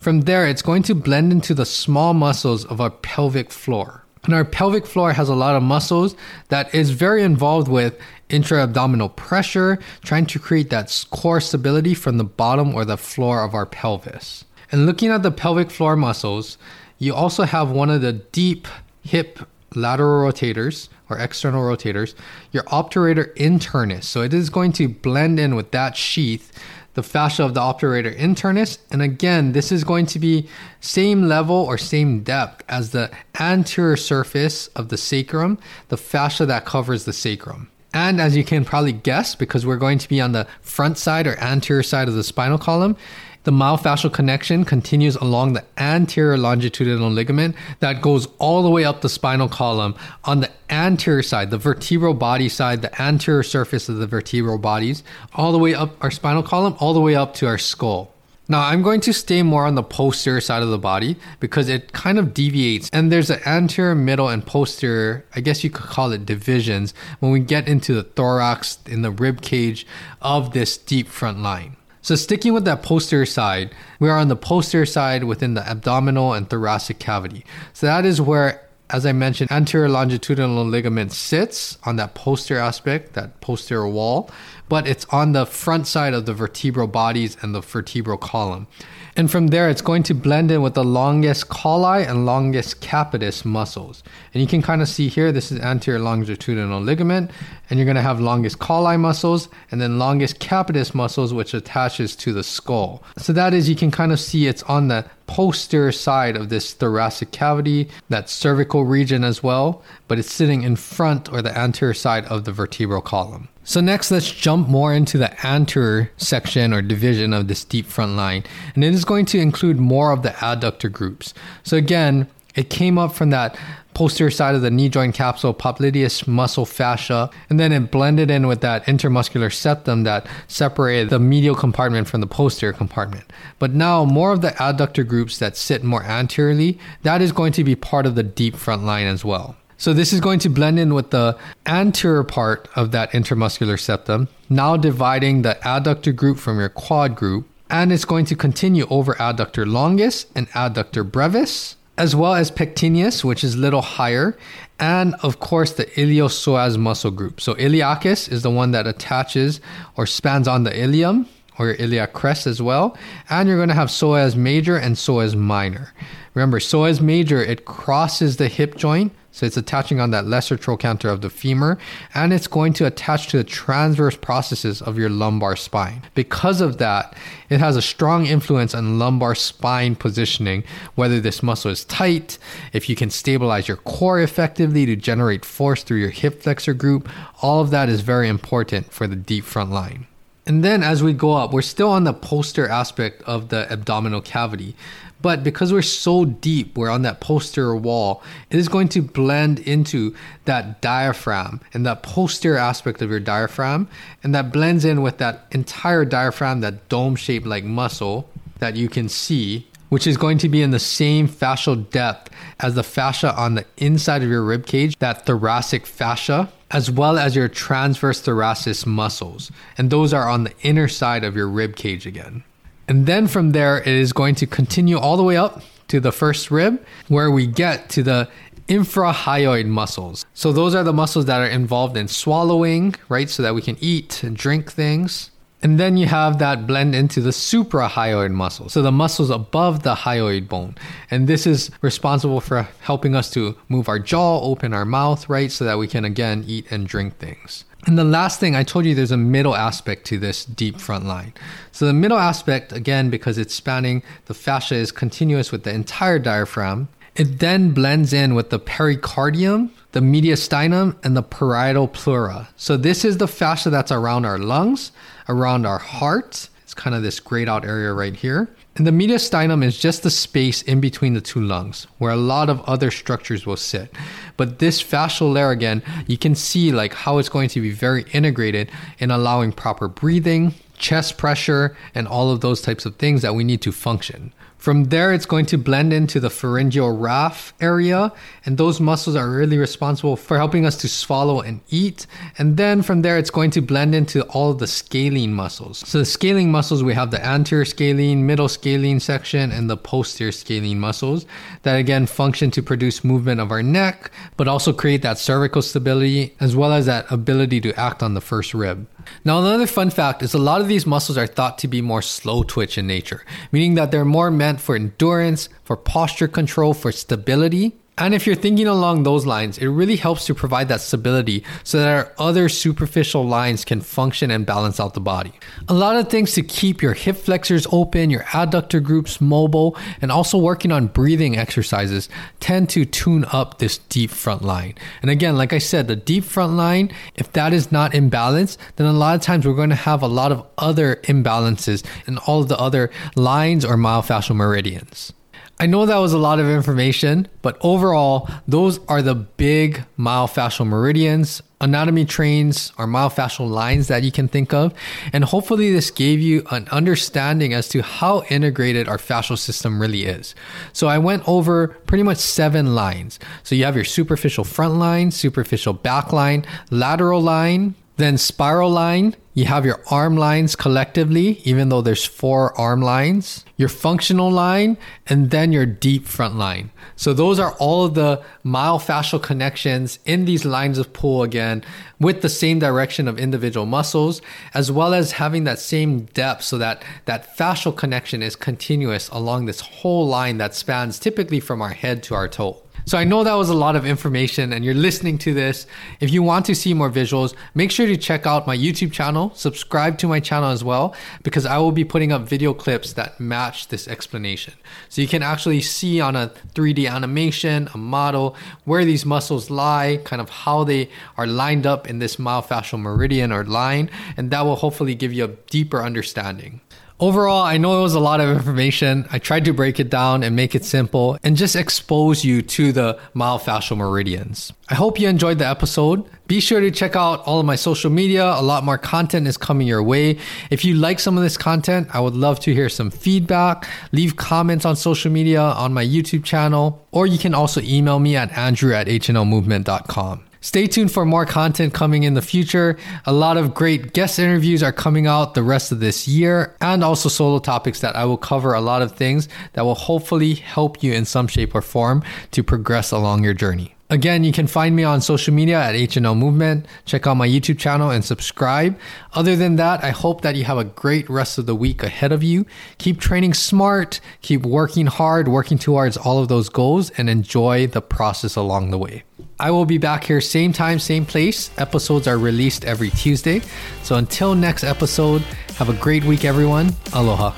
From 0.01 0.23
there, 0.23 0.47
it's 0.47 0.63
going 0.63 0.83
to 0.85 0.95
blend 0.95 1.31
into 1.31 1.53
the 1.53 1.67
small 1.67 2.15
muscles 2.15 2.65
of 2.65 2.81
our 2.81 2.89
pelvic 2.89 3.53
floor. 3.53 4.07
And 4.25 4.33
our 4.33 4.47
pelvic 4.47 4.87
floor 4.87 5.13
has 5.13 5.29
a 5.29 5.35
lot 5.35 5.57
of 5.57 5.63
muscles 5.63 6.17
that 6.49 6.75
is 6.75 6.93
very 6.93 7.23
involved 7.23 7.69
with 7.69 7.99
intra 8.31 8.63
abdominal 8.63 9.11
pressure, 9.11 9.79
trying 10.03 10.25
to 10.25 10.39
create 10.39 10.71
that 10.71 11.05
core 11.11 11.39
stability 11.39 11.93
from 11.93 12.17
the 12.17 12.25
bottom 12.25 12.75
or 12.75 12.87
the 12.87 12.97
floor 12.97 13.43
of 13.43 13.55
our 13.55 13.67
pelvis. 13.67 14.47
And 14.73 14.87
looking 14.87 15.11
at 15.11 15.23
the 15.23 15.31
pelvic 15.31 15.71
floor 15.71 15.97
muscles, 15.97 16.57
you 16.97 17.15
also 17.15 17.43
have 17.43 17.71
one 17.71 17.91
of 17.91 18.01
the 18.01 18.15
deep 18.15 18.69
hip 19.03 19.41
lateral 19.75 20.27
rotators 20.27 20.89
or 21.11 21.19
external 21.19 21.63
rotators, 21.63 22.15
your 22.53 22.63
obturator 22.65 23.35
internus. 23.35 24.05
So 24.05 24.23
it 24.23 24.33
is 24.33 24.49
going 24.49 24.73
to 24.73 24.89
blend 24.89 25.39
in 25.39 25.57
with 25.57 25.73
that 25.73 25.95
sheath 25.97 26.53
the 26.95 27.03
fascia 27.03 27.45
of 27.45 27.55
the 27.55 27.61
obturator 27.61 28.17
internus. 28.17 28.79
And 28.91 29.03
again, 29.03 29.53
this 29.53 29.71
is 29.71 29.85
going 29.85 30.07
to 30.07 30.19
be 30.19 30.49
same 30.81 31.29
level 31.29 31.57
or 31.57 31.79
same 31.79 32.23
depth 32.23 32.65
as 32.69 32.91
the 32.91 33.11
anterior 33.39 33.97
surface 33.97 34.67
of 34.69 34.89
the 34.89 34.97
sacrum, 34.97 35.59
the 35.89 35.97
fascia 35.97 36.47
that 36.47 36.65
covers 36.65 37.05
the 37.05 37.13
sacrum. 37.13 37.71
And 37.93 38.21
as 38.21 38.37
you 38.37 38.45
can 38.45 38.65
probably 38.65 38.93
guess, 38.93 39.35
because 39.35 39.67
we're 39.67 39.77
going 39.77 39.99
to 39.99 40.09
be 40.09 40.21
on 40.21 40.33
the 40.33 40.47
front 40.61 40.97
side 40.97 41.27
or 41.27 41.37
anterior 41.39 41.83
side 41.83 42.09
of 42.09 42.15
the 42.15 42.23
spinal 42.23 42.59
column, 42.59 42.97
the 43.45 43.51
myofascial 43.51 44.13
connection 44.13 44.65
continues 44.65 45.17
along 45.17 45.53
the 45.53 45.65
anterior 45.79 46.37
longitudinal 46.37 47.11
ligament 47.11 47.57
that 47.81 48.03
goes 48.03 48.27
all 48.39 48.63
the 48.63 48.71
way 48.71 48.85
up 48.85 49.01
the 49.01 49.09
spinal 49.09 49.49
column 49.49 49.95
on 50.25 50.41
the 50.41 50.51
anterior 50.69 51.23
side, 51.23 51.51
the 51.51 51.59
vertebral 51.59 52.15
body 52.15 52.49
side, 52.49 52.83
the 52.83 53.03
anterior 53.03 53.43
surface 53.43 53.89
of 53.89 53.97
the 53.97 54.07
vertebral 54.07 54.59
bodies, 54.59 55.03
all 55.35 55.53
the 55.53 55.59
way 55.59 55.75
up 55.75 55.97
our 56.03 56.11
spinal 56.11 56.43
column, 56.43 56.77
all 56.81 56.93
the 56.93 57.01
way 57.01 57.15
up 57.15 57.35
to 57.35 57.47
our 57.47 57.59
skull. 57.59 58.13
Now, 58.51 58.63
I'm 58.67 58.83
going 58.83 59.01
to 59.03 59.13
stay 59.13 59.45
more 59.45 59.65
on 59.65 59.77
the 59.77 59.83
posterior 59.85 60.41
side 60.41 60.65
of 60.65 60.71
the 60.71 60.79
body 60.79 61.17
because 61.39 61.69
it 61.69 61.93
kind 61.93 62.19
of 62.19 62.35
deviates. 62.35 62.91
And 62.93 63.13
there's 63.13 63.31
an 63.31 63.39
anterior, 63.47 63.95
middle, 63.95 64.29
and 64.29 64.45
posterior, 64.45 65.25
I 65.37 65.41
guess 65.41 65.63
you 65.63 65.71
could 65.71 65.87
call 65.87 66.11
it 66.11 66.27
divisions, 66.27 66.93
when 67.21 67.31
we 67.31 67.39
get 67.39 67.69
into 67.69 67.95
the 67.95 68.03
thorax 68.03 68.81
in 68.87 69.03
the 69.03 69.13
rib 69.13 69.41
cage 69.41 69.87
of 70.21 70.53
this 70.53 70.77
deep 70.77 71.07
front 71.07 71.39
line. 71.39 71.77
So 72.03 72.15
sticking 72.15 72.55
with 72.55 72.65
that 72.65 72.83
posterior 72.83 73.27
side, 73.27 73.75
we 73.99 74.09
are 74.09 74.19
on 74.19 74.29
the 74.29 74.37
posterior 74.37 74.87
side 74.87 75.25
within 75.25 75.55
the 75.55 75.69
abdominal 75.69 76.33
and 76.33 76.49
thoracic 76.49 76.99
cavity. 76.99 77.45
So 77.73 77.87
that 77.87 78.07
is 78.07 78.21
where, 78.21 78.67
as 78.89 79.05
I 79.05 79.13
mentioned, 79.13 79.53
anterior 79.53 79.89
longitudinal 79.89 80.65
ligament 80.65 81.13
sits 81.13 81.77
on 81.85 81.97
that 81.97 82.15
posterior 82.15 82.63
aspect, 82.63 83.13
that 83.15 83.41
posterior 83.41 83.87
wall, 83.87 84.31
but 84.71 84.87
it's 84.87 85.05
on 85.11 85.33
the 85.33 85.45
front 85.45 85.89
side 85.89 86.15
of 86.15 86.25
the 86.27 86.33
vertebral 86.33 86.87
bodies 86.87 87.37
and 87.43 87.53
the 87.53 87.61
vertebral 87.61 88.17
column. 88.17 88.69
And 89.17 89.29
from 89.29 89.49
there, 89.49 89.69
it's 89.69 89.83
going 89.83 90.05
to 90.05 90.15
blend 90.15 90.53
in 90.53 90.63
with 90.63 90.75
the 90.75 90.85
longus 90.85 91.43
colli 91.43 92.05
and 92.05 92.25
longus 92.25 92.73
capitis 92.73 93.45
muscles. 93.45 94.05
And 94.33 94.41
you 94.41 94.47
can 94.47 94.63
kind 94.63 94.81
of 94.81 94.89
see 94.89 95.09
here, 95.09 95.33
this 95.33 95.51
is 95.51 95.59
anterior 95.59 95.99
longitudinal 95.99 96.81
ligament, 96.81 97.33
and 97.69 97.79
you're 97.79 97.85
going 97.85 97.97
to 97.97 98.03
have 98.03 98.21
longus 98.21 98.55
colli 98.55 98.97
muscles 98.97 99.49
and 99.73 99.81
then 99.81 99.99
longus 99.99 100.33
capitis 100.33 100.95
muscles, 100.95 101.35
which 101.35 101.53
attaches 101.53 102.15
to 102.17 102.33
the 102.33 102.45
skull. 102.45 103.03
So 103.19 103.33
that 103.33 103.53
is, 103.53 103.69
you 103.69 103.75
can 103.75 103.91
kind 103.91 104.13
of 104.13 104.21
see 104.21 104.47
it's 104.47 104.63
on 104.63 104.87
the 104.87 105.05
posterior 105.27 105.93
side 105.93 106.37
of 106.37 106.49
this 106.49 106.75
thoracic 106.75 107.33
cavity, 107.33 107.89
that 108.09 108.31
cervical 108.31 108.85
region 108.85 109.25
as 109.25 109.43
well, 109.43 109.83
but 110.07 110.21
it's 110.21 110.33
sitting 110.33 110.63
in 110.63 110.77
front 110.77 111.33
or 111.33 111.43
the 111.43 111.57
anterior 111.59 111.95
side 111.95 112.25
of 112.27 112.45
the 112.45 112.53
vertebral 112.53 113.03
column. 113.03 113.49
So 113.71 113.81
next, 113.81 114.11
let's 114.11 114.29
jump 114.29 114.67
more 114.67 114.93
into 114.93 115.17
the 115.17 115.47
anterior 115.47 116.11
section 116.17 116.75
or 116.75 116.83
division 116.83 117.33
of 117.33 117.47
this 117.47 117.63
deep 117.63 117.87
front 117.87 118.17
line. 118.17 118.43
And 118.75 118.83
it 118.83 118.93
is 118.93 119.05
going 119.05 119.27
to 119.27 119.39
include 119.39 119.79
more 119.79 120.11
of 120.11 120.25
the 120.25 120.31
adductor 120.31 120.91
groups. 120.91 121.35
So 121.63 121.77
again, 121.77 122.27
it 122.57 122.69
came 122.69 122.99
up 122.99 123.13
from 123.13 123.31
that 123.31 123.57
posterior 123.95 124.33
side 124.33 124.57
of 124.57 124.63
the 124.63 124.73
knee 124.73 124.89
joint 124.89 125.15
capsule, 125.15 125.55
popliteus 125.55 126.27
muscle 126.27 126.67
fascia, 126.67 127.31
and 127.49 127.61
then 127.61 127.71
it 127.71 127.93
blended 127.93 128.29
in 128.29 128.49
with 128.49 128.61
that 128.63 128.85
intermuscular 128.87 129.53
septum 129.53 130.03
that 130.03 130.27
separated 130.49 131.11
the 131.11 131.21
medial 131.21 131.55
compartment 131.55 132.09
from 132.09 132.21
the 132.21 132.27
posterior 132.27 132.73
compartment. 132.73 133.33
But 133.61 133.73
now 133.73 134.05
more 134.05 134.33
of 134.33 134.41
the 134.41 134.51
adductor 134.51 135.07
groups 135.07 135.39
that 135.39 135.57
sit 135.57 135.85
more 135.85 136.03
anteriorly, 136.03 136.77
that 137.05 137.23
is 137.23 137.31
going 137.31 137.53
to 137.53 137.63
be 137.63 137.77
part 137.77 138.05
of 138.05 138.17
the 138.17 138.25
deep 138.25 138.57
front 138.57 138.83
line 138.83 139.07
as 139.07 139.25
well. 139.25 139.55
So 139.81 139.95
this 139.95 140.13
is 140.13 140.21
going 140.21 140.41
to 140.41 140.51
blend 140.51 140.79
in 140.79 140.93
with 140.93 141.09
the 141.09 141.39
anterior 141.65 142.23
part 142.23 142.69
of 142.77 142.91
that 142.91 143.13
intermuscular 143.13 143.81
septum, 143.81 144.29
now 144.51 144.77
dividing 144.77 145.41
the 145.41 145.57
adductor 145.63 146.15
group 146.15 146.37
from 146.37 146.59
your 146.59 146.69
quad 146.69 147.17
group, 147.17 147.49
and 147.71 147.91
it's 147.91 148.05
going 148.05 148.27
to 148.27 148.37
continue 148.37 148.87
over 148.91 149.15
adductor 149.15 149.67
longus 149.67 150.27
and 150.35 150.51
adductor 150.51 151.11
brevis, 151.11 151.77
as 151.97 152.15
well 152.15 152.35
as 152.35 152.51
pectineus, 152.51 153.25
which 153.25 153.43
is 153.43 153.55
a 153.55 153.59
little 153.59 153.81
higher, 153.81 154.37
and 154.79 155.15
of 155.23 155.41
course 155.41 155.73
the 155.73 155.87
iliopsoas 155.87 156.77
muscle 156.77 157.11
group. 157.11 157.41
So 157.41 157.55
iliacus 157.55 158.31
is 158.31 158.43
the 158.43 158.51
one 158.51 158.73
that 158.73 158.87
attaches 158.87 159.63
or 159.97 160.05
spans 160.05 160.47
on 160.47 160.65
the 160.65 160.79
ilium 160.79 161.27
or 161.59 161.69
your 161.69 161.77
iliac 161.77 162.13
crest 162.13 162.47
as 162.47 162.61
well, 162.61 162.99
and 163.31 163.49
you're 163.49 163.57
going 163.57 163.71
to 163.71 163.75
have 163.75 163.89
psoas 163.89 164.37
major 164.37 164.77
and 164.77 164.97
psoas 164.97 165.35
minor. 165.35 165.95
Remember, 166.35 166.59
psoas 166.59 167.01
major, 167.01 167.43
it 167.43 167.65
crosses 167.65 168.37
the 168.37 168.49
hip 168.49 168.77
joint 168.77 169.13
So 169.33 169.47
it's 169.47 169.57
attaching 169.57 170.01
on 170.01 170.11
that 170.11 170.27
lesser 170.27 170.57
trochanter 170.57 171.09
of 171.09 171.21
the 171.21 171.31
femur 171.31 171.79
and 172.15 172.33
it's 172.33 172.47
going 172.47 172.73
to 172.75 172.87
attach 172.87 173.29
to 173.29 173.37
the 173.37 173.45
transverse 173.45 174.17
processes 174.17 174.83
of 174.83 174.99
your 174.99 175.09
lumbar 175.09 175.57
spine. 175.57 176.03
Because 176.15 176.61
of 176.61 176.79
that, 176.79 177.17
it 177.49 177.61
has 177.61 177.77
a 177.77 177.83
strong 177.83 178.27
influence 178.27 178.75
on 178.75 178.99
lumbar 178.99 179.35
spine 179.35 179.95
positioning, 179.95 180.65
whether 180.95 181.21
this 181.21 181.43
muscle 181.43 181.71
is 181.71 181.85
tight, 181.85 182.39
if 182.73 182.89
you 182.89 182.97
can 182.97 183.11
stabilize 183.11 183.69
your 183.69 183.77
core 183.79 184.21
effectively 184.21 184.85
to 184.87 184.97
generate 184.97 185.45
force 185.45 185.83
through 185.83 185.99
your 185.99 186.11
hip 186.11 186.43
flexor 186.43 186.75
group. 186.75 187.09
All 187.41 187.61
of 187.61 187.71
that 187.71 187.89
is 187.89 188.01
very 188.01 188.29
important 188.29 188.93
for 188.93 189.07
the 189.07 189.17
deep 189.17 189.45
front 189.45 189.71
line. 189.71 190.07
And 190.47 190.65
then 190.65 190.83
as 190.83 191.03
we 191.03 191.13
go 191.13 191.35
up, 191.35 191.53
we're 191.53 191.63
still 191.63 191.91
on 191.91 192.05
the 192.05 192.13
poster 192.13 192.67
aspect 192.69 193.23
of 193.23 193.51
the 193.51 193.71
abdominal 193.71 194.21
cavity. 194.21 194.75
But 195.23 195.45
because 195.45 195.73
we're 195.73 195.83
so 195.83 196.25
deep, 196.25 196.77
we're 196.77 196.91
on 196.91 197.03
that 197.03 197.21
posterior 197.21 197.77
wall, 197.77 198.23
it 198.51 198.59
is 198.59 198.69
going 198.69 198.89
to 198.91 199.03
blend 199.03 199.59
into 199.61 200.15
that 200.47 200.81
diaphragm 200.81 201.61
and 201.75 201.85
that 201.87 202.03
posterior 202.03 202.59
aspect 202.59 203.03
of 203.03 203.11
your 203.11 203.21
diaphragm. 203.21 203.89
And 204.23 204.35
that 204.35 204.53
blends 204.53 204.85
in 204.85 205.03
with 205.03 205.19
that 205.19 205.47
entire 205.51 206.05
diaphragm, 206.05 206.61
that 206.61 206.89
dome 206.89 207.17
shaped 207.17 207.47
like 207.47 207.65
muscle 207.65 208.31
that 208.59 208.77
you 208.77 208.89
can 208.89 209.09
see, 209.09 209.67
which 209.89 210.07
is 210.07 210.17
going 210.17 210.39
to 210.39 210.49
be 210.49 210.63
in 210.63 210.71
the 210.71 210.79
same 210.79 211.29
fascial 211.29 211.89
depth 211.91 212.31
as 212.61 212.75
the 212.75 212.83
fascia 212.83 213.35
on 213.35 213.55
the 213.55 213.67
inside 213.77 214.23
of 214.23 214.29
your 214.29 214.45
rib 214.45 214.67
cage, 214.67 214.97
that 214.99 215.27
thoracic 215.27 215.87
fascia 215.87 216.51
as 216.71 216.91
well 216.91 217.19
as 217.19 217.35
your 217.35 217.49
transverse 217.49 218.21
thoracic 218.21 218.87
muscles. 218.87 219.51
And 219.77 219.91
those 219.91 220.15
are 220.15 220.29
on 220.29 220.45
the 220.45 220.53
inner 220.63 220.89
side 220.89 221.25
of 221.25 221.37
your 221.37 221.49
rib 221.49 221.77
cage 221.77 222.07
again. 222.07 222.45
And 222.91 223.07
then 223.07 223.29
from 223.29 223.53
there, 223.53 223.79
it 223.79 223.87
is 223.87 224.13
going 224.13 224.35
to 224.35 224.49
continue 224.49 224.99
all 224.99 225.17
the 225.17 225.23
way 225.23 225.37
up 225.37 225.63
to 225.87 226.01
the 226.01 226.11
first 226.11 226.51
rib, 226.51 226.85
where 227.07 227.31
we 227.31 227.47
get 227.47 227.89
to 227.91 228.03
the 228.03 228.29
infrahyoid 228.67 229.67
muscles. 229.67 230.27
So 230.35 230.51
those 230.51 230.75
are 230.75 230.83
the 230.83 230.93
muscles 230.93 231.27
that 231.27 231.41
are 231.41 231.47
involved 231.47 231.97
in 231.97 232.09
swallowing, 232.09 232.97
right? 233.09 233.31
So 233.31 233.45
that 233.45 233.55
we 233.55 233.63
can 233.63 233.77
eat 233.81 234.25
and 234.25 234.37
drink 234.37 234.73
things. 234.73 235.31
And 235.63 235.79
then 235.79 235.97
you 235.97 236.07
have 236.07 236.41
that 236.41 236.67
blend 236.67 236.97
into 236.97 237.21
the 237.21 237.31
suprahyoid 237.31 238.33
muscles. 238.33 238.73
So 238.73 238.83
the 238.83 238.91
muscles 238.91 239.31
above 239.31 239.85
the 239.85 239.95
hyoid 239.95 240.49
bone. 240.49 240.75
And 241.13 241.29
this 241.29 241.47
is 241.47 241.71
responsible 241.83 242.41
for 242.41 242.67
helping 242.81 243.15
us 243.15 243.31
to 243.31 243.57
move 243.69 243.89
our 243.89 244.01
jaw, 244.01 244.41
open 244.41 244.75
our 244.75 244.85
mouth, 244.85 245.29
right? 245.29 245.53
So 245.53 245.65
that 245.65 245.79
we 245.79 245.87
can 245.87 246.05
again 246.05 246.43
eat 246.45 246.73
and 246.73 246.89
drink 246.89 247.19
things. 247.19 247.65
And 247.87 247.99
the 247.99 248.05
last 248.05 248.41
thing 248.41 248.55
I 248.55 248.63
told 248.63 248.85
you 248.85 248.95
there's 248.95 249.11
a 249.11 249.17
middle 249.17 249.57
aspect 249.57 250.05
to 250.07 250.19
this 250.19 250.45
deep 250.45 250.79
front 250.79 251.07
line. 251.07 251.33
So 251.73 251.87
the 251.87 251.93
middle 251.93 252.19
aspect, 252.19 252.73
again, 252.73 253.11
because 253.11 253.39
it's 253.39 253.55
spanning 253.55 254.03
the 254.27 254.35
fascia 254.35 254.75
is 254.75 254.93
continuous 254.93 255.51
with 255.51 255.65
the 255.65 255.73
entire 255.73 256.19
diaphragm. 256.19 256.89
It 257.17 257.39
then 257.39 257.73
blends 257.73 258.13
in 258.13 258.35
with 258.35 258.51
the 258.51 258.61
pericardium, 258.61 259.71
the 259.93 260.01
mediastinum, 260.01 260.97
and 261.03 261.17
the 261.17 261.23
parietal 261.23 261.89
pleura. 261.89 262.49
So 262.57 262.77
this 262.77 263.05
is 263.05 263.19
the 263.19 263.29
fascia 263.29 263.71
that's 263.71 263.91
around 263.91 264.25
our 264.27 264.39
lungs, 264.39 264.93
around 265.29 265.67
our 265.67 265.79
heart. 265.79 266.49
It's 266.71 266.75
kind 266.77 266.95
of 266.95 267.03
this 267.03 267.19
grayed 267.19 267.49
out 267.49 267.65
area 267.65 267.93
right 267.93 268.15
here. 268.15 268.49
And 268.77 268.87
the 268.87 268.93
mediastinum 268.93 269.65
is 269.65 269.77
just 269.77 270.05
the 270.05 270.11
space 270.11 270.63
in 270.63 270.81
between 270.81 271.15
the 271.15 271.21
two 271.21 271.41
lungs 271.41 271.89
where 271.99 272.13
a 272.13 272.17
lot 272.17 272.49
of 272.49 272.61
other 272.61 272.93
structures 272.93 273.45
will 273.45 273.57
sit. 273.57 273.93
But 274.37 274.61
this 274.61 274.81
fascial 274.81 275.33
layer 275.33 275.51
again, 275.51 275.83
you 276.07 276.17
can 276.17 276.37
see 276.37 276.71
like 276.71 276.95
how 276.95 277.19
it's 277.19 277.29
going 277.29 277.49
to 277.49 277.61
be 277.61 277.73
very 277.73 278.05
integrated 278.13 278.71
in 279.01 279.11
allowing 279.11 279.51
proper 279.51 279.89
breathing, 279.89 280.55
chest 280.79 281.19
pressure, 281.19 281.77
and 281.93 282.07
all 282.07 282.31
of 282.31 282.41
those 282.41 282.63
types 282.63 282.87
of 282.87 282.95
things 282.95 283.23
that 283.23 283.35
we 283.35 283.43
need 283.43 283.63
to 283.63 283.73
function. 283.73 284.33
From 284.61 284.85
there, 284.85 285.15
it's 285.15 285.25
going 285.25 285.47
to 285.47 285.57
blend 285.57 285.91
into 285.91 286.21
the 286.21 286.29
pharyngeal 286.29 286.95
raphe 286.95 287.55
area, 287.63 288.13
and 288.45 288.59
those 288.59 288.79
muscles 288.79 289.17
are 289.17 289.31
really 289.31 289.57
responsible 289.57 290.17
for 290.17 290.37
helping 290.37 290.67
us 290.67 290.77
to 290.83 290.89
swallow 290.89 291.41
and 291.41 291.63
eat. 291.71 292.07
And 292.37 292.59
then 292.59 292.83
from 292.83 293.01
there, 293.01 293.17
it's 293.17 293.31
going 293.31 293.53
to 293.53 293.63
blend 293.63 293.95
into 293.95 294.23
all 294.25 294.53
the 294.53 294.67
scalene 294.67 295.33
muscles. 295.33 295.79
So 295.89 295.97
the 295.97 296.05
scalene 296.05 296.51
muscles, 296.51 296.83
we 296.83 296.93
have 296.93 297.11
the 297.11 297.25
anterior 297.25 297.65
scalene, 297.65 298.27
middle 298.27 298.49
scalene 298.49 299.01
section, 299.01 299.51
and 299.51 299.71
the 299.71 299.79
posterior 299.79 300.31
scalene 300.31 300.79
muscles 300.79 301.25
that 301.63 301.77
again 301.77 302.05
function 302.05 302.51
to 302.51 302.63
produce 302.63 303.03
movement 303.03 303.41
of 303.41 303.51
our 303.51 303.63
neck, 303.63 304.11
but 304.37 304.47
also 304.47 304.75
create 304.75 305.01
that 305.01 305.19
cervical 305.19 305.63
stability 305.63 306.37
as 306.39 306.55
well 306.55 306.75
as 306.75 306.85
that 306.85 307.11
ability 307.11 307.63
to 307.63 307.73
act 307.81 308.03
on 308.03 308.13
the 308.13 308.21
first 308.21 308.53
rib. 308.53 308.87
Now, 309.25 309.39
another 309.41 309.67
fun 309.67 309.91
fact 309.91 310.23
is 310.23 310.35
a 310.35 310.39
lot 310.39 310.61
of 310.61 310.69
these 310.69 310.87
muscles 310.87 311.19
are 311.19 311.27
thought 311.27 311.59
to 311.59 311.69
be 311.69 311.83
more 311.83 312.03
slow 312.03 312.43
twitch 312.43 312.79
in 312.79 312.87
nature, 312.87 313.25
meaning 313.53 313.75
that 313.75 313.91
they're 313.91 314.05
more 314.05 314.31
meant 314.31 314.61
for 314.61 314.75
endurance, 314.75 315.49
for 315.65 315.77
posture 315.77 316.29
control, 316.29 316.75
for 316.75 316.93
stability, 316.93 317.80
and 318.01 318.15
if 318.15 318.27
you're 318.27 318.35
thinking 318.35 318.67
along 318.67 319.03
those 319.03 319.27
lines, 319.27 319.59
it 319.59 319.67
really 319.67 319.97
helps 319.97 320.25
to 320.27 320.35
provide 320.35 320.69
that 320.69 320.81
stability 320.81 321.45
so 321.65 321.79
that 321.79 321.89
our 321.89 322.13
other 322.19 322.49
superficial 322.49 323.27
lines 323.27 323.65
can 323.65 323.83
function 323.83 324.31
and 324.31 324.47
balance 324.47 324.81
out 324.81 324.95
the 324.95 325.01
body. 325.01 325.33
A 325.69 325.75
lot 325.75 325.97
of 325.97 326.09
things 326.09 326.33
to 326.33 326.43
keep 326.43 326.81
your 326.81 326.95
hip 326.95 327.17
flexors 327.17 327.67
open, 327.71 328.09
your 328.09 328.23
adductor 328.23 328.83
groups 328.83 329.21
mobile, 329.21 329.77
and 330.01 330.11
also 330.11 330.39
working 330.39 330.73
on 330.73 330.87
breathing 330.87 331.37
exercises 331.37 332.09
tend 332.41 332.71
to 332.71 332.87
tune 332.87 333.27
up 333.33 333.59
this 333.59 333.77
deep 333.77 334.11
front 334.11 334.43
line. 334.43 334.75
And 335.03 335.11
again, 335.11 335.37
like 335.37 335.53
I 335.53 335.59
said, 335.59 335.87
the 335.87 335.97
deep 335.97 336.25
front 336.25 336.55
line, 336.55 336.91
if 337.17 337.31
that 337.33 337.53
is 337.53 337.71
not 337.71 337.95
in 337.95 338.09
balance, 338.09 338.57
then 338.77 338.87
a 338.87 338.93
lot 338.95 339.15
of 339.15 339.21
times 339.21 339.47
we're 339.47 339.55
going 339.55 339.69
to 339.71 339.77
have 339.77 340.03
a 340.03 340.09
lot 340.09 340.33
of 340.33 340.47
other 340.57 340.97
imbalances 341.05 341.85
in 342.07 342.17
all 342.19 342.41
of 342.41 342.49
the 342.49 342.59
other 342.59 342.91
lines 343.15 343.63
or 343.63 343.77
myofascial 343.77 344.35
meridians. 344.35 345.13
I 345.61 345.67
know 345.67 345.85
that 345.85 345.99
was 345.99 346.15
a 346.15 346.19
lot 346.19 346.41
of 346.41 346.49
information, 346.49 347.29
but 347.43 347.59
overall, 347.61 348.31
those 348.49 348.81
are 348.89 349.03
the 349.03 349.15
big 349.15 349.85
myofascial 349.99 350.67
meridians, 350.67 351.43
anatomy 351.61 352.07
trains, 352.07 352.73
or 352.79 352.87
myofascial 352.87 353.47
lines 353.47 353.89
that 353.89 354.03
you 354.03 354.11
can 354.11 354.27
think 354.27 354.55
of. 354.55 354.73
And 355.13 355.23
hopefully, 355.23 355.71
this 355.71 355.91
gave 355.91 356.19
you 356.19 356.47
an 356.51 356.67
understanding 356.71 357.53
as 357.53 357.69
to 357.69 357.83
how 357.83 358.23
integrated 358.31 358.89
our 358.89 358.97
fascial 358.97 359.37
system 359.37 359.83
really 359.83 360.07
is. 360.07 360.35
So, 360.73 360.89
I 360.89 360.97
went 360.97 361.29
over 361.29 361.69
pretty 361.69 362.05
much 362.05 362.17
seven 362.17 362.75
lines. 362.75 363.19
So, 363.43 363.55
you 363.55 363.67
have 363.67 363.77
your 363.77 363.85
superficial 363.85 364.45
front 364.45 364.77
line, 364.77 365.11
superficial 365.11 365.75
back 365.75 366.11
line, 366.11 366.47
lateral 366.71 367.21
line, 367.21 367.75
then 368.01 368.19
spiral 368.19 368.71
line, 368.71 369.15
you 369.35 369.45
have 369.45 369.65
your 369.65 369.81
arm 369.91 370.17
lines 370.17 370.57
collectively, 370.57 371.41
even 371.45 371.69
though 371.69 371.83
there's 371.83 372.05
four 372.05 372.59
arm 372.59 372.83
lines, 372.83 373.45
your 373.57 373.69
functional 373.69 374.31
line, 374.31 374.77
and 375.07 375.31
then 375.31 375.53
your 375.53 375.67
deep 375.67 376.07
front 376.07 376.37
line. 376.37 376.71
So 376.97 377.15
those 377.15 377.39
are 377.39 377.53
all 377.55 377.85
of 377.85 377.95
the 377.95 378.23
myofascial 378.45 379.23
connections 379.23 379.99
in 380.05 380.25
these 380.25 380.45
lines 380.45 380.79
of 380.79 380.93
pull 380.93 381.23
again 381.23 381.65
with 381.99 382.23
the 382.23 382.29
same 382.29 382.59
direction 382.59 383.07
of 383.07 383.19
individual 383.19 383.67
muscles, 383.67 384.21
as 384.53 384.73
well 384.73 384.93
as 384.93 385.13
having 385.13 385.45
that 385.45 385.59
same 385.59 386.07
depth 386.07 386.43
so 386.43 386.59
that 386.59 386.83
that 387.05 387.37
fascial 387.37 387.75
connection 387.75 388.23
is 388.23 388.35
continuous 388.37 389.09
along 389.11 389.47
this 389.47 389.61
whole 389.61 390.07
line 390.07 390.39
that 390.39 390.55
spans 390.55 390.99
typically 390.99 391.41
from 391.41 391.63
our 391.63 391.71
head 391.73 392.03
to 392.03 392.15
our 392.15 392.29
toe. 392.29 392.63
So 392.91 392.99
I 392.99 393.05
know 393.05 393.23
that 393.23 393.35
was 393.35 393.51
a 393.51 393.55
lot 393.55 393.77
of 393.77 393.87
information 393.87 394.53
and 394.53 394.65
you're 394.65 394.75
listening 394.75 395.17
to 395.19 395.33
this. 395.33 395.65
If 396.01 396.11
you 396.11 396.25
want 396.25 396.45
to 396.47 396.57
see 396.57 396.75
more 396.75 396.91
visuals, 396.91 397.37
make 397.55 397.71
sure 397.71 397.87
to 397.87 397.97
check 397.97 398.27
out 398.27 398.49
my 398.49 398.57
YouTube 398.57 398.91
channel, 398.91 399.31
subscribe 399.37 399.97
to 399.99 400.09
my 400.09 400.19
channel 400.19 400.51
as 400.51 400.65
well, 400.65 400.97
because 401.23 401.47
I 401.47 401.59
will 401.59 401.71
be 401.71 401.85
putting 401.85 402.11
up 402.11 402.23
video 402.23 402.53
clips 402.53 402.95
that 402.95 403.21
match 403.21 403.69
this 403.69 403.87
explanation. 403.87 404.55
So 404.89 405.03
you 405.03 405.07
can 405.07 405.23
actually 405.23 405.61
see 405.61 406.01
on 406.01 406.17
a 406.17 406.33
3D 406.55 406.91
animation, 406.91 407.69
a 407.73 407.79
model, 407.79 408.35
where 408.65 408.85
these 408.85 409.07
muscles 409.07 409.51
lie, 409.51 410.01
kind 410.03 410.21
of 410.21 410.29
how 410.29 410.65
they 410.65 410.91
are 411.17 411.29
lined 411.29 411.69
up 411.69 411.89
in 411.89 412.01
this 412.01 412.17
myofascial 412.17 412.81
meridian 412.81 413.31
or 413.31 413.45
line, 413.45 413.89
and 414.17 414.33
that 414.33 414.41
will 414.41 414.57
hopefully 414.57 414.97
give 414.97 415.13
you 415.13 415.27
a 415.27 415.29
deeper 415.29 415.81
understanding. 415.81 416.61
Overall, 417.01 417.43
I 417.43 417.57
know 417.57 417.79
it 417.79 417.83
was 417.83 417.95
a 417.95 418.01
lot 418.01 418.21
of 418.21 418.29
information. 418.29 419.07
I 419.11 419.19
tried 419.19 419.47
to 419.47 419.55
break 419.55 419.81
it 419.81 419.89
down 419.89 420.23
and 420.23 420.37
make 420.37 420.55
it 420.55 420.67
simple 420.67 421.17
and 421.23 421.35
just 421.35 421.57
expose 421.57 422.27
you 422.27 422.43
to 422.43 422.73
the 422.73 422.99
myofascial 423.17 423.79
meridians. 423.79 424.53
I 424.69 424.75
hope 424.75 425.01
you 425.01 425.09
enjoyed 425.09 425.39
the 425.39 425.47
episode. 425.47 426.05
Be 426.27 426.41
sure 426.41 426.61
to 426.61 426.71
check 426.71 426.97
out 426.97 427.21
all 427.27 427.41
of 427.41 427.47
my 427.47 427.57
social 427.57 427.91
media. 427.91 428.25
A 428.25 428.43
lot 428.43 428.65
more 428.65 428.77
content 428.77 429.27
is 429.27 429.39
coming 429.39 429.67
your 429.67 429.83
way. 429.83 430.19
If 430.51 430.63
you 430.63 430.75
like 430.75 431.01
some 431.01 431.17
of 431.17 431.23
this 431.23 431.39
content, 431.39 431.89
I 431.95 432.01
would 432.01 432.15
love 432.15 432.39
to 432.41 432.53
hear 432.53 432.69
some 432.69 432.91
feedback. 432.91 433.67
Leave 433.93 434.17
comments 434.17 434.67
on 434.67 434.77
social 434.77 435.11
media, 435.11 435.41
on 435.41 435.73
my 435.73 435.85
YouTube 435.85 436.23
channel, 436.23 436.87
or 436.91 437.07
you 437.07 437.19
can 437.19 437.33
also 437.33 437.63
email 437.63 437.99
me 437.99 438.15
at 438.15 438.31
andrew 438.37 438.75
at 438.75 438.89
hnlmovement.com. 438.89 440.30
Stay 440.43 440.67
tuned 440.67 440.91
for 440.91 441.05
more 441.05 441.27
content 441.27 441.75
coming 441.75 442.05
in 442.05 442.15
the 442.15 442.23
future. 442.23 442.79
A 443.05 443.13
lot 443.13 443.37
of 443.37 443.53
great 443.53 443.93
guest 443.93 444.19
interviews 444.19 444.63
are 444.63 444.73
coming 444.73 445.07
out 445.07 445.35
the 445.35 445.43
rest 445.43 445.71
of 445.71 445.81
this 445.81 446.09
year 446.09 446.57
and 446.63 446.83
also 446.83 447.11
solo 447.11 447.39
topics 447.39 447.81
that 447.81 447.95
I 447.95 448.07
will 448.07 448.17
cover 448.17 448.55
a 448.55 448.61
lot 448.63 448.81
of 448.81 448.93
things 448.93 449.29
that 449.53 449.67
will 449.67 449.75
hopefully 449.75 450.35
help 450.35 450.83
you 450.83 450.95
in 450.95 451.05
some 451.05 451.27
shape 451.27 451.55
or 451.55 451.61
form 451.61 452.03
to 452.31 452.43
progress 452.43 452.91
along 452.91 453.23
your 453.23 453.35
journey. 453.35 453.75
Again, 453.91 454.23
you 454.23 454.31
can 454.31 454.47
find 454.47 454.77
me 454.77 454.85
on 454.85 455.01
social 455.01 455.35
media 455.35 455.61
at 455.61 455.75
HNL 455.75 456.17
Movement. 456.17 456.67
Check 456.85 457.09
out 457.09 457.17
my 457.17 457.27
YouTube 457.27 457.59
channel 457.59 457.91
and 457.91 458.05
subscribe. 458.05 458.79
Other 459.15 459.35
than 459.35 459.57
that, 459.57 459.83
I 459.83 459.91
hope 459.91 460.21
that 460.21 460.37
you 460.37 460.45
have 460.45 460.59
a 460.59 460.65
great 460.65 461.11
rest 461.11 461.39
of 461.39 461.47
the 461.47 461.57
week 461.57 461.83
ahead 461.83 462.13
of 462.13 462.23
you. 462.23 462.47
Keep 462.79 463.01
training 463.01 463.35
smart, 463.35 464.01
keep 464.23 464.43
working 464.43 464.87
hard, 464.87 465.27
working 465.27 465.59
towards 465.59 465.97
all 465.97 466.23
of 466.23 466.29
those 466.29 466.49
goals, 466.49 466.91
and 466.91 467.11
enjoy 467.11 467.67
the 467.67 467.83
process 467.83 468.37
along 468.37 468.71
the 468.71 468.79
way. 468.79 469.03
I 469.41 469.51
will 469.51 469.65
be 469.65 469.79
back 469.79 470.05
here 470.05 470.21
same 470.21 470.53
time, 470.53 470.79
same 470.79 471.05
place. 471.05 471.51
Episodes 471.59 472.07
are 472.07 472.19
released 472.19 472.65
every 472.65 472.91
Tuesday. 472.91 473.43
So 473.83 473.97
until 473.97 474.37
next 474.37 474.63
episode, 474.63 475.23
have 475.57 475.69
a 475.69 475.75
great 475.75 476.05
week, 476.05 476.25
everyone. 476.25 476.77
Aloha. 476.93 477.35